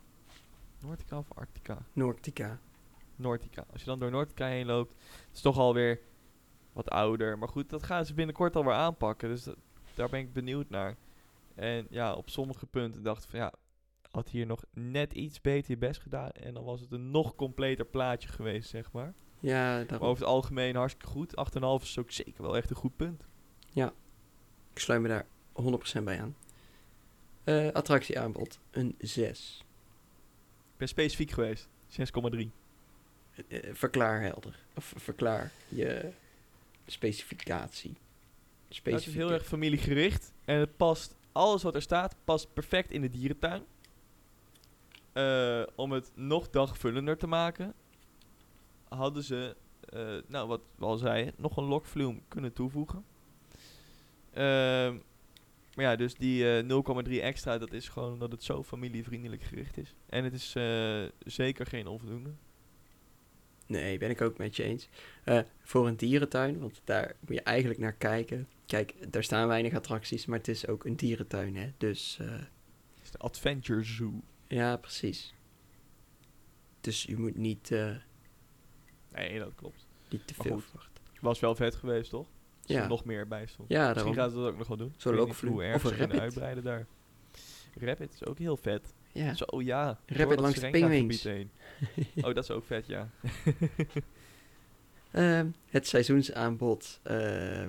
[0.80, 1.78] Nortica of Arctica?
[1.92, 2.61] Noordtica.
[3.16, 3.64] Nortica.
[3.72, 4.92] Als je dan door Nortica heen loopt,
[5.26, 6.00] het is toch alweer
[6.72, 7.38] wat ouder.
[7.38, 9.56] Maar goed, dat gaan ze binnenkort alweer aanpakken, dus dat-
[9.94, 10.96] daar ben ik benieuwd naar.
[11.54, 13.52] En ja, op sommige punten dacht ik van ja,
[14.10, 17.34] had hier nog net iets beter je best gedaan en dan was het een nog
[17.34, 19.14] completer plaatje geweest, zeg maar.
[19.40, 20.08] Ja, Maar daarom.
[20.08, 21.36] over het algemeen hartstikke goed.
[21.36, 23.26] 8,5 is ook zeker wel echt een goed punt.
[24.72, 26.36] Ik sluit me daar 100% bij aan.
[27.44, 29.64] Eh, attractieaanbod, een 6.
[30.72, 31.68] Ik ben specifiek geweest.
[31.88, 32.50] 6,3.
[33.49, 34.59] Eh, verklaar helder.
[34.74, 36.11] Of verklaar je
[36.87, 37.97] specificatie.
[38.82, 40.32] Nou, het is heel erg familiegericht.
[40.45, 43.62] En het past, alles wat er staat, past perfect in de dierentuin.
[45.14, 47.74] Eh, om het nog dagvullender te maken,
[48.89, 49.57] hadden ze,
[49.89, 53.05] eh, nou wat we al zeiden, nog een lokvloem kunnen toevoegen.
[54.32, 54.97] Ehm,
[55.74, 59.76] maar ja, dus die eh, 0,3 extra, dat is gewoon omdat het zo familievriendelijk gericht
[59.76, 59.95] is.
[60.07, 60.51] En het is
[61.18, 62.30] zeker geen onvoldoende.
[63.80, 64.88] Nee, ben ik ook met je eens.
[65.24, 68.48] Eh, voor een dierentuin, want daar moet je eigenlijk naar kijken.
[68.66, 71.72] Kijk, daar staan weinig attracties, maar het is ook een dierentuin, hè.
[71.78, 74.12] Dus eh, Het is de Adventure Zoo.
[74.48, 75.34] ja, precies.
[76.80, 77.90] Dus je moet niet, eh,
[79.12, 79.86] Nee, dat klopt.
[80.08, 81.02] niet te veel verwachten.
[81.20, 82.26] Was wel vet geweest, toch?
[82.62, 82.82] Als Ja.
[82.82, 83.68] er nog meer bij stond.
[83.68, 84.94] Ja, Misschien gaan ze dat ook nog wel doen.
[84.96, 85.52] Zo'n lokvloem.
[85.52, 86.86] hoe Of erg ze uitbreiden daar.
[87.80, 88.94] Rabbit is ook heel vet.
[89.14, 89.34] Ja.
[89.34, 89.84] Zo, ja.
[89.86, 91.50] Rabbit Door dat langs de heen.
[92.16, 93.10] Oh, dat is ook vet, ja.
[95.10, 97.00] Ehm, het seizoensaanbod.
[97.02, 97.68] Ehm,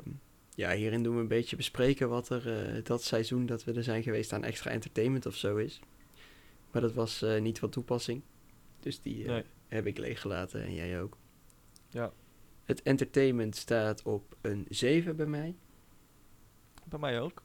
[0.56, 3.84] ja, hierin doen we een beetje bespreken wat er eh, dat seizoen dat we er
[3.84, 5.80] zijn geweest aan extra entertainment of zo is.
[6.72, 8.22] Maar dat was eh, niet van toepassing.
[8.80, 9.44] Dus die eh, Nee.
[9.68, 11.18] heb ik leeggelaten en jij ook.
[11.90, 12.12] Ja.
[12.64, 15.56] Het entertainment staat op een 7 bij mij.
[16.84, 17.44] Bij mij ook.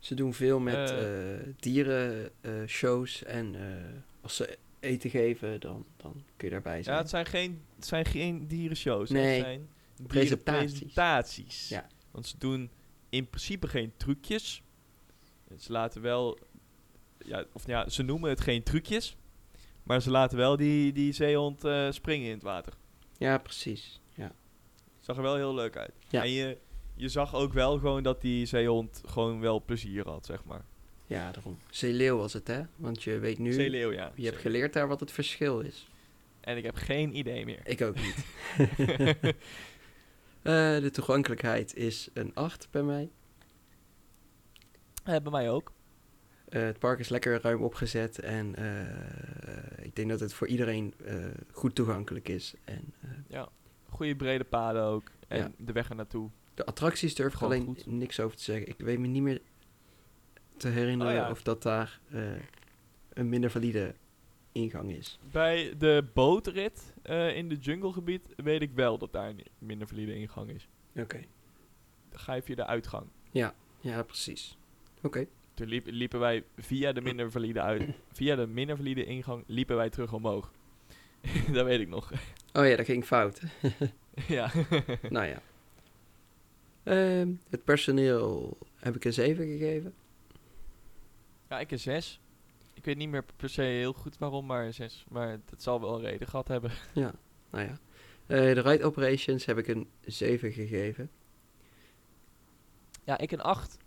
[0.00, 1.34] Ze doen veel met Eh.
[1.34, 6.94] eh dierenshows en eh, als ze eten geven, dan, dan kun je daarbij zijn.
[6.96, 9.10] Ja, het zijn geen, het zijn geen dierenshows.
[9.10, 9.68] Nee, Het zijn
[10.06, 10.70] presentaties.
[10.78, 11.68] dierenpresentaties.
[11.68, 11.86] Ja.
[12.10, 12.70] Want ze doen
[13.08, 14.62] in principe geen trucjes.
[15.58, 16.38] Ze laten wel...
[17.24, 19.16] Ja, of ja, ze noemen het geen trucjes.
[19.82, 22.72] Maar ze laten wel die, die zeehond eh, springen in het water.
[23.18, 24.00] Ja, precies.
[24.14, 24.32] Ja.
[25.00, 25.92] Zag er wel heel leuk uit.
[26.08, 26.22] Ja.
[26.22, 26.58] En je,
[27.00, 30.64] je zag ook wel gewoon dat die zeehond gewoon wel plezier had, zeg maar.
[31.06, 31.58] ja, daarom.
[31.70, 32.62] Zeeleeuw was het, hè?
[32.76, 33.52] Want je weet nu...
[33.52, 34.12] Zeeleeuw, ja.
[34.14, 35.88] Je hebt geleerd daar wat het verschil is.
[36.40, 37.60] En ik heb geen idee meer.
[37.64, 38.24] Ik ook niet.
[40.42, 43.10] Eh, de toegankelijkheid is een 8 bij mij.
[45.04, 45.72] Eh, bij mij ook.
[46.48, 48.54] Eh, het park is lekker ruim opgezet en
[49.82, 50.94] ik denk dat het voor iedereen
[51.52, 52.54] goed toegankelijk is.
[52.64, 52.94] En
[53.28, 53.48] Ja.
[53.88, 55.10] Goede brede paden ook.
[55.28, 55.50] En Ja.
[55.58, 56.30] de weg er naartoe.
[56.60, 57.86] De attracties durf ik Gewoon alleen goed.
[57.86, 58.68] niks over te zeggen.
[58.68, 59.40] Ik weet me niet meer
[60.56, 61.30] te herinneren Oh ja.
[61.30, 62.22] of dat daar eh,
[63.12, 63.94] een minder valide
[64.52, 65.18] ingang is.
[65.30, 70.14] Bij de bootrit eh, in de junglegebied weet ik wel dat daar een minder valide
[70.14, 70.68] ingang is.
[70.96, 71.20] Oké.
[72.10, 73.06] Dan ga je via de uitgang.
[73.80, 74.56] Ja, precies.
[75.02, 75.26] Oké.
[75.54, 77.82] Toen liep, liepen wij via de minder valide uit,
[78.12, 80.52] via de minder valide ingang liepen wij terug omhoog.
[81.52, 82.12] dat weet ik nog.
[82.52, 83.40] Oh ja, dat ging fout.
[84.28, 84.50] ja.
[85.10, 85.42] nou ja.
[86.82, 89.94] Ehm, het personeel heb ik een 7 gegeven.
[91.48, 92.20] ja, ik een 6.
[92.74, 95.04] Ik weet niet meer per se heel goed waarom, maar een 6.
[95.08, 96.70] Maar het zal wel een reden gehad hebben.
[96.94, 97.12] Ja,
[97.50, 97.78] nou ja.
[98.26, 101.10] Eh, de ride operations heb ik een 7 gegeven.
[103.04, 103.78] Ja, ik een 8.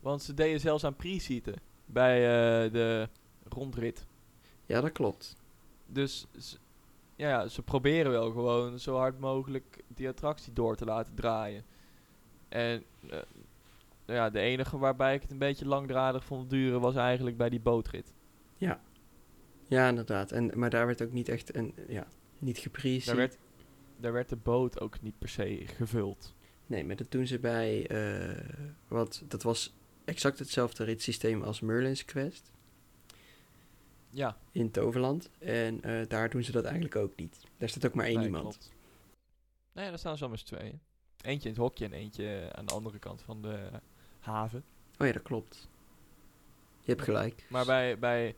[0.00, 3.08] Want ze deden zelfs aan pre-seaten bij eh, de
[3.48, 4.06] rondrit.
[4.66, 5.36] Ja, dat klopt.
[5.86, 6.26] Dus
[7.16, 11.64] ja, ze proberen wel gewoon zo hard mogelijk die attractie door te laten draaien.
[12.48, 16.94] En eh, nou ja, de enige waarbij ik het een beetje langdradig vond duren was
[16.94, 18.14] eigenlijk bij die bootrit.
[19.68, 20.32] Ja, inderdaad.
[20.32, 22.06] En, maar daar werd ook niet echt een, ja,
[22.38, 23.06] niet geprezen.
[23.06, 23.38] Daar werd,
[23.96, 26.34] daar werd de boot ook niet per se gevuld.
[26.66, 29.74] Nee, maar dat doen ze bij, eh, wat, dat was
[30.04, 32.50] exact hetzelfde ritssysteem als Merlin's Quest
[34.10, 35.30] Ja, in Toverland.
[35.38, 37.40] En eh, daar doen ze dat eigenlijk ook niet.
[37.56, 38.42] Daar staat ook maar één nee, iemand.
[38.42, 38.72] klopt.
[39.72, 40.80] Nee, daar staan ze al tweeën.
[41.26, 43.70] Eentje in het hokje en eentje aan de andere kant van de
[44.18, 44.64] haven.
[44.98, 45.68] Oh ja, dat klopt.
[46.80, 47.46] Je hebt gelijk.
[47.48, 48.34] Maar bij, bij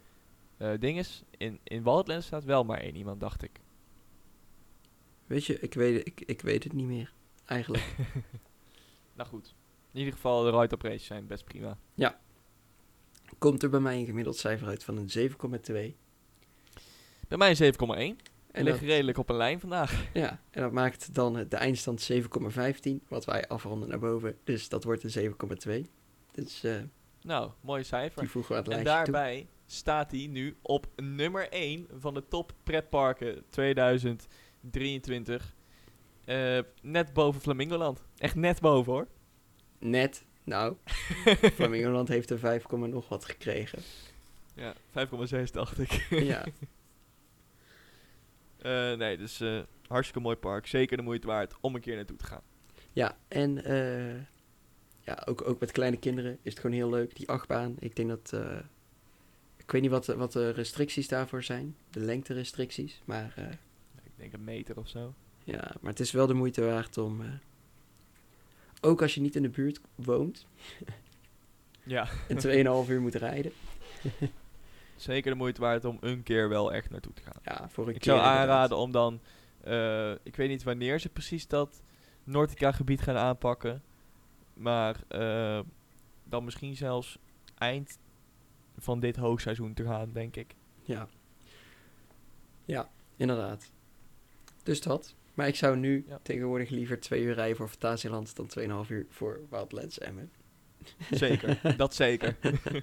[0.56, 3.60] eh dinges, in, in Wildlands staat wel maar één iemand, dacht ik.
[5.26, 7.12] Weet je, ik weet, ik, ik weet het niet meer.
[7.44, 7.84] Eigenlijk.
[9.18, 9.54] Nou goed.
[9.92, 11.78] In ieder geval, de ride operations zijn best prima.
[13.38, 15.36] Komt er bij mij een gemiddeld cijfer uit van een 7,2.
[17.28, 18.22] Bij mij een 7,1.
[18.50, 20.06] En ligt dat, redelijk op een lijn vandaag.
[20.12, 22.18] ja, en dat maakt dan eh, de eindstand 7,15.
[23.08, 24.36] Wat wij afronden naar boven.
[24.44, 25.34] Dus dat wordt een
[25.86, 25.90] 7,2.
[26.32, 26.76] Dus eh,
[27.22, 28.20] Nou, mooi cijfer.
[28.20, 29.12] die voegen we aan het En lijstje toe.
[29.12, 35.54] daarbij staat hij nu op nummer 1 van de top pretparken 2023.
[36.24, 38.04] Eh, net boven Flamingoland.
[38.18, 39.06] Echt net boven hoor.
[39.78, 40.76] Net, nou,
[41.54, 43.82] Flamingoland heeft er 5, nog wat gekregen.
[44.54, 46.06] Ja, 5,6 dacht ik.
[46.10, 46.44] ja,
[48.58, 50.66] Eh, nee, dus eh, hartstikke mooi park.
[50.66, 52.42] Zeker de moeite waard om een keer naartoe te gaan.
[52.92, 54.20] ja en eh,
[55.00, 57.16] ja, ook, ook met kleine kinderen is het gewoon heel leuk.
[57.16, 58.32] Die achtbaan, ik denk dat...
[58.32, 58.58] eh,
[59.56, 61.76] ik weet niet wat, de- wat de restricties daarvoor zijn.
[61.90, 63.02] De lengte-restricties.
[63.04, 63.44] Maar eh,
[64.04, 65.14] Ik denk een meter of zo.
[65.44, 67.20] ja, maar het is wel de moeite waard om...
[67.20, 67.26] eh,
[68.80, 70.46] ook als je niet in de buurt woont
[71.82, 72.36] Ja, en
[72.86, 73.52] 2,5 uur moet rijden.
[75.02, 77.40] zeker de moeite waard om een keer wel echt naartoe te gaan.
[77.42, 78.48] Ja, voor een Ik keer zou inderdaad.
[78.48, 79.20] aanraden om dan,
[79.60, 81.82] eh, ik weet niet wanneer ze precies dat
[82.24, 83.82] Nordica-gebied gaan aanpakken,
[84.54, 85.60] maar eh,
[86.24, 87.18] dan misschien zelfs
[87.58, 87.98] eind
[88.78, 90.54] van dit hoogseizoen te gaan, denk ik.
[90.82, 91.08] Ja.
[92.64, 93.70] Ja, inderdaad.
[94.62, 95.14] Dus dat.
[95.34, 96.18] Maar ik zou nu Ja.
[96.22, 100.30] tegenwoordig liever twee uur rijden voor Fantasieland dan 2,5 uur voor Wildlands Emmen.
[101.10, 102.36] Zeker, dat zeker.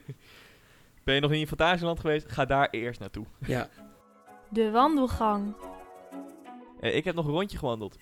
[1.05, 2.31] ben je nog niet in Fantasieland geweest?
[2.31, 3.25] Ga daar eerst naartoe.
[3.39, 3.69] Ja,
[4.49, 5.55] De wandelgang.
[6.79, 7.97] Eh, ik heb nog een rondje gewandeld.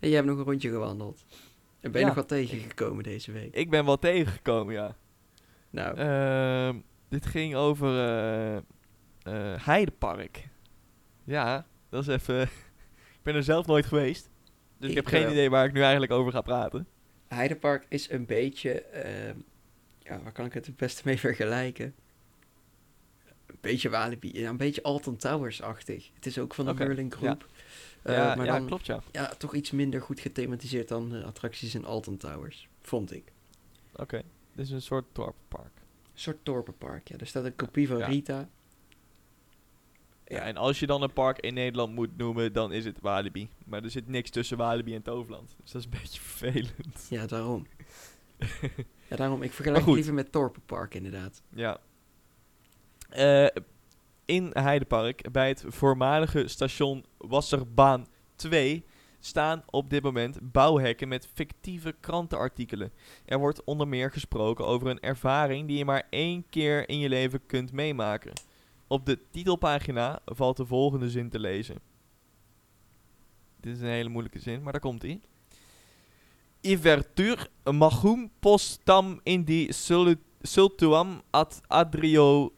[0.00, 1.24] en jij hebt nog een rondje gewandeld.
[1.80, 2.06] En ben je Ja.
[2.06, 3.54] nog wat tegengekomen deze week?
[3.54, 4.96] Ik ben wel tegengekomen, ja.
[5.70, 8.62] Nou, Ehm, dit ging over eh, eh,
[9.64, 10.48] Heidepark.
[11.24, 12.40] Ja, dat is even...
[13.18, 14.30] ik ben er zelf nooit geweest.
[14.78, 15.30] Dus ik, Ik heb geen wel.
[15.32, 16.86] idee waar ik nu eigenlijk over ga praten.
[17.26, 18.80] Heidepark is een beetje...
[18.82, 19.36] ehm,
[20.08, 21.94] ja, waar kan ik het het beste mee vergelijken?
[23.46, 26.10] Een beetje Walibi, ja, een beetje Alton Towers-achtig.
[26.14, 27.48] Het is ook van de Oké, Merlin Groep.
[28.02, 29.02] Eh, ja, maar ja dan klopt ja.
[29.12, 33.32] ja, toch iets minder goed gethematiseerd dan de attracties in Alton Towers, vond ik.
[33.92, 35.74] Oké, dit is een soort dorppark.
[36.02, 37.16] Een soort dorpenpark, ja.
[37.16, 38.06] Er staat een kopie van Ja.
[38.06, 38.48] Rita.
[40.28, 43.48] Ja, en als je dan een park in Nederland moet noemen, dan is het Walibi.
[43.64, 45.54] Maar er zit niks tussen Walibi en Toverland.
[45.62, 47.06] Dus dat is een beetje vervelend.
[47.10, 47.66] Ja, daarom.
[49.08, 49.42] ja, daarom.
[49.42, 51.42] Ik vergelijk het liever met Dorpenpark, inderdaad.
[51.48, 51.78] Ja.
[53.08, 53.62] Eh,
[54.24, 58.84] in Heidepark, bij het voormalige station Wasserbaan 2,
[59.20, 62.92] staan op dit moment bouwhekken met fictieve krantenartikelen.
[63.24, 67.08] Er wordt onder meer gesproken over een ervaring die je maar één keer in je
[67.08, 68.32] leven kunt meemaken.
[68.86, 71.78] Op de titelpagina valt de volgende zin te lezen.
[73.60, 75.20] Dit is een hele moeilijke zin, maar daar komt ie.
[76.66, 79.68] Ivertur magum postam indi
[80.42, 82.52] sultuam ad adrio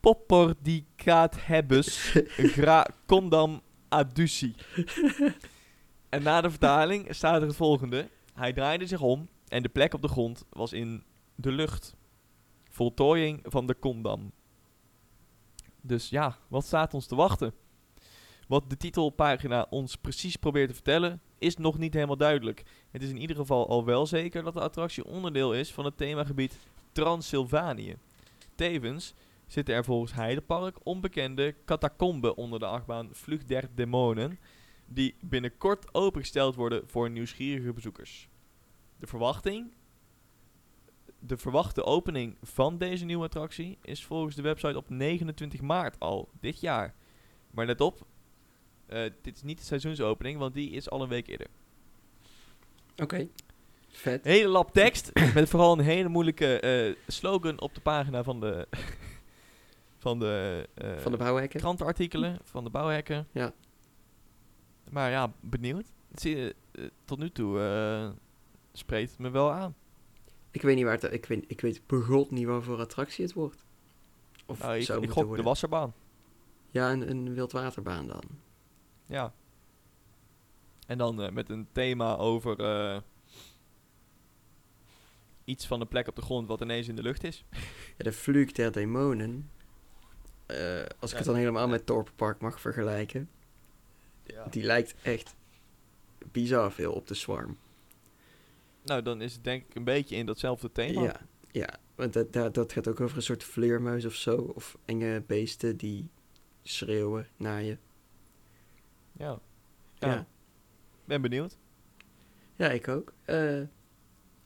[0.00, 1.88] popperdicaat hebus
[2.54, 4.54] gra condam adduci.
[6.08, 8.08] en na de vertaling staat er het volgende.
[8.34, 11.02] Hij draaide zich om en de plek op de grond was in
[11.34, 11.94] de lucht.
[12.70, 14.32] Voltooiing van de condam.
[15.80, 17.54] Dus ja, wat staat ons te wachten?
[18.48, 22.62] Wat de titelpagina ons precies probeert te vertellen, is nog niet helemaal duidelijk.
[22.90, 25.96] Het is in ieder geval al wel zeker dat de attractie onderdeel is van het
[25.96, 26.58] themagebied
[26.92, 27.96] Transylvanië.
[28.54, 29.14] Tevens
[29.46, 34.38] zitten er volgens Heidepark onbekende catacomben onder de achtbaan Vlucht der Demonen,
[34.86, 38.28] die binnenkort opengesteld worden voor nieuwsgierige bezoekers.
[38.98, 39.72] De verwachting,
[41.18, 46.28] de verwachte opening van deze nieuwe attractie is volgens de website op 29 maart al,
[46.40, 46.94] dit jaar.
[47.50, 48.06] Maar let op,
[48.86, 51.46] eh, dit is niet de seizoensopening, want die is al een week eerder.
[52.96, 53.28] Oké.
[53.88, 54.24] Vet.
[54.24, 58.68] Hele lap tekst, met vooral een hele moeilijke eh, slogan op de pagina van de,
[60.04, 61.60] van de, eh, Van de bouwhekken.
[61.60, 63.26] krantenartikelen, van de bouwhekken.
[63.32, 63.52] Ja.
[64.90, 65.86] Maar ja, benieuwd.
[66.14, 66.54] Zie je,
[67.04, 67.58] tot nu toe
[68.72, 69.74] spreekt het me wel aan.
[70.50, 71.12] Ik weet niet waar het...
[71.12, 73.64] Ik weet, ik weet begot niet wat voor attractie het wordt.
[74.46, 75.94] Of Nou, ik, zou ik gok de wasserbaan.
[76.70, 78.22] Ja, een, een wildwaterbaan dan.
[79.06, 79.32] Ja.
[80.86, 83.00] En dan eh, met een thema over eh,
[85.44, 87.44] iets van de plek op de grond wat ineens in de lucht is.
[87.96, 89.50] Ja, de Vlucht der Demonen.
[90.46, 90.56] eh,
[90.98, 91.16] als ik Ja.
[91.16, 93.30] het dan helemaal met Dorpenpark mag vergelijken.
[94.26, 94.46] Ja.
[94.50, 95.34] Die lijkt echt
[96.32, 97.58] bizar veel op de Swarm.
[98.82, 101.02] Nou, dan is het denk ik een beetje in datzelfde thema.
[101.02, 101.20] Ja,
[101.52, 101.68] ja.
[101.94, 104.36] Want dat, dat, dat gaat ook over een soort vleermuis of zo.
[104.36, 106.08] Of enge beesten die
[106.62, 107.78] schreeuwen naar je.
[109.16, 109.24] Ja.
[109.98, 110.12] Ja, Ja.
[110.14, 110.26] ja.
[111.04, 111.56] Ben benieuwd.
[112.56, 113.12] ik ook.
[113.24, 113.60] Eh,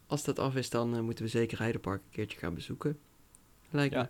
[0.06, 2.98] als dat af is, dan eh, moeten we zeker Heidepark een keertje gaan bezoeken.
[3.70, 4.02] Lijkt Ja.
[4.02, 4.08] me.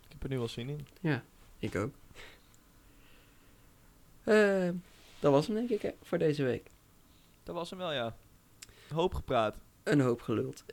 [0.00, 0.86] Ik heb er nu wel zin in.
[1.00, 1.24] Ja,
[1.58, 1.94] ik ook.
[4.24, 4.68] Eh,
[5.20, 6.70] dat was hem denk ik hè, voor deze week.
[7.42, 8.16] Dat was hem wel, ja.
[8.92, 9.56] Hoop gepraat.
[9.82, 10.64] Een hoop geluld.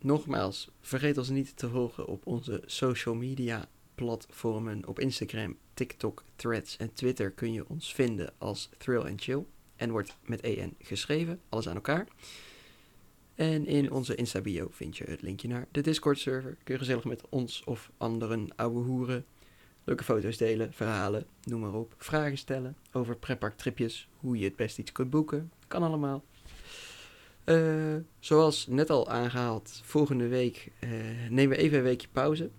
[0.00, 3.68] Nogmaals, vergeet ons niet te volgen op onze social media
[4.02, 4.86] platformen.
[4.86, 9.44] Op Instagram, TikTok, Threads en Twitter kun je ons vinden als Thrill and Chill.
[9.76, 12.06] En wordt met EN geschreven, alles aan elkaar.
[13.34, 16.56] En in onze Insta-bio vind je het linkje naar de Discord-server.
[16.64, 19.24] Kun je gezellig met ons of anderen ouwe hoeren.
[19.84, 21.94] Leuke foto's delen, verhalen, noem maar op.
[21.98, 25.52] Vragen stellen over pretparktripjes, hoe je het best iets kunt boeken.
[25.68, 26.24] Kan allemaal.
[27.44, 30.90] Eh, zoals net al aangehaald, volgende week eh,
[31.30, 32.50] nemen we even een weekje pauze.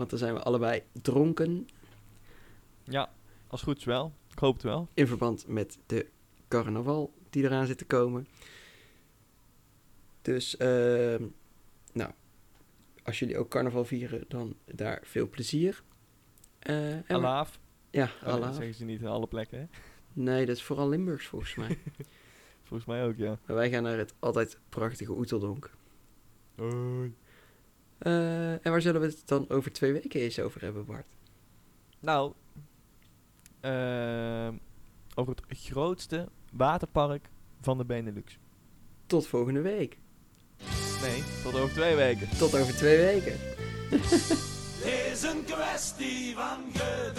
[0.00, 1.68] Want dan zijn we allebei dronken
[2.84, 3.10] Ja,
[3.46, 4.12] als goed is wel.
[4.32, 4.88] Ik hoop het wel.
[4.94, 6.06] in verband met de
[6.48, 8.26] carnaval die eraan zit te komen.
[10.22, 11.26] Dus, ehm,
[11.92, 12.10] nou,
[13.04, 15.82] als jullie ook carnaval vieren, dan daar veel plezier.
[16.58, 17.58] En we- Alaaf.
[17.90, 18.54] Ja, Oh, dat Allah.
[18.54, 19.66] zeggen ze niet in alle plekken, hè?
[20.12, 21.78] Nee, dat is vooral Limburgs volgens mij.
[22.64, 23.38] Volgens mij ook, ja.
[23.46, 25.70] maar wij gaan naar het altijd prachtige Oeteldonk.
[28.00, 31.06] Eh, en waar zullen we het dan over twee weken eens over hebben, Bart?
[31.98, 32.32] Nou,
[33.60, 34.54] ehm,
[35.14, 37.28] over het grootste waterpark
[37.60, 38.38] van de Benelux.
[39.06, 39.98] Tot volgende week.
[41.02, 42.28] Nee, tot over twee weken.
[42.38, 43.38] Tot over twee weken.
[45.12, 47.09] is een kwestie van geduld.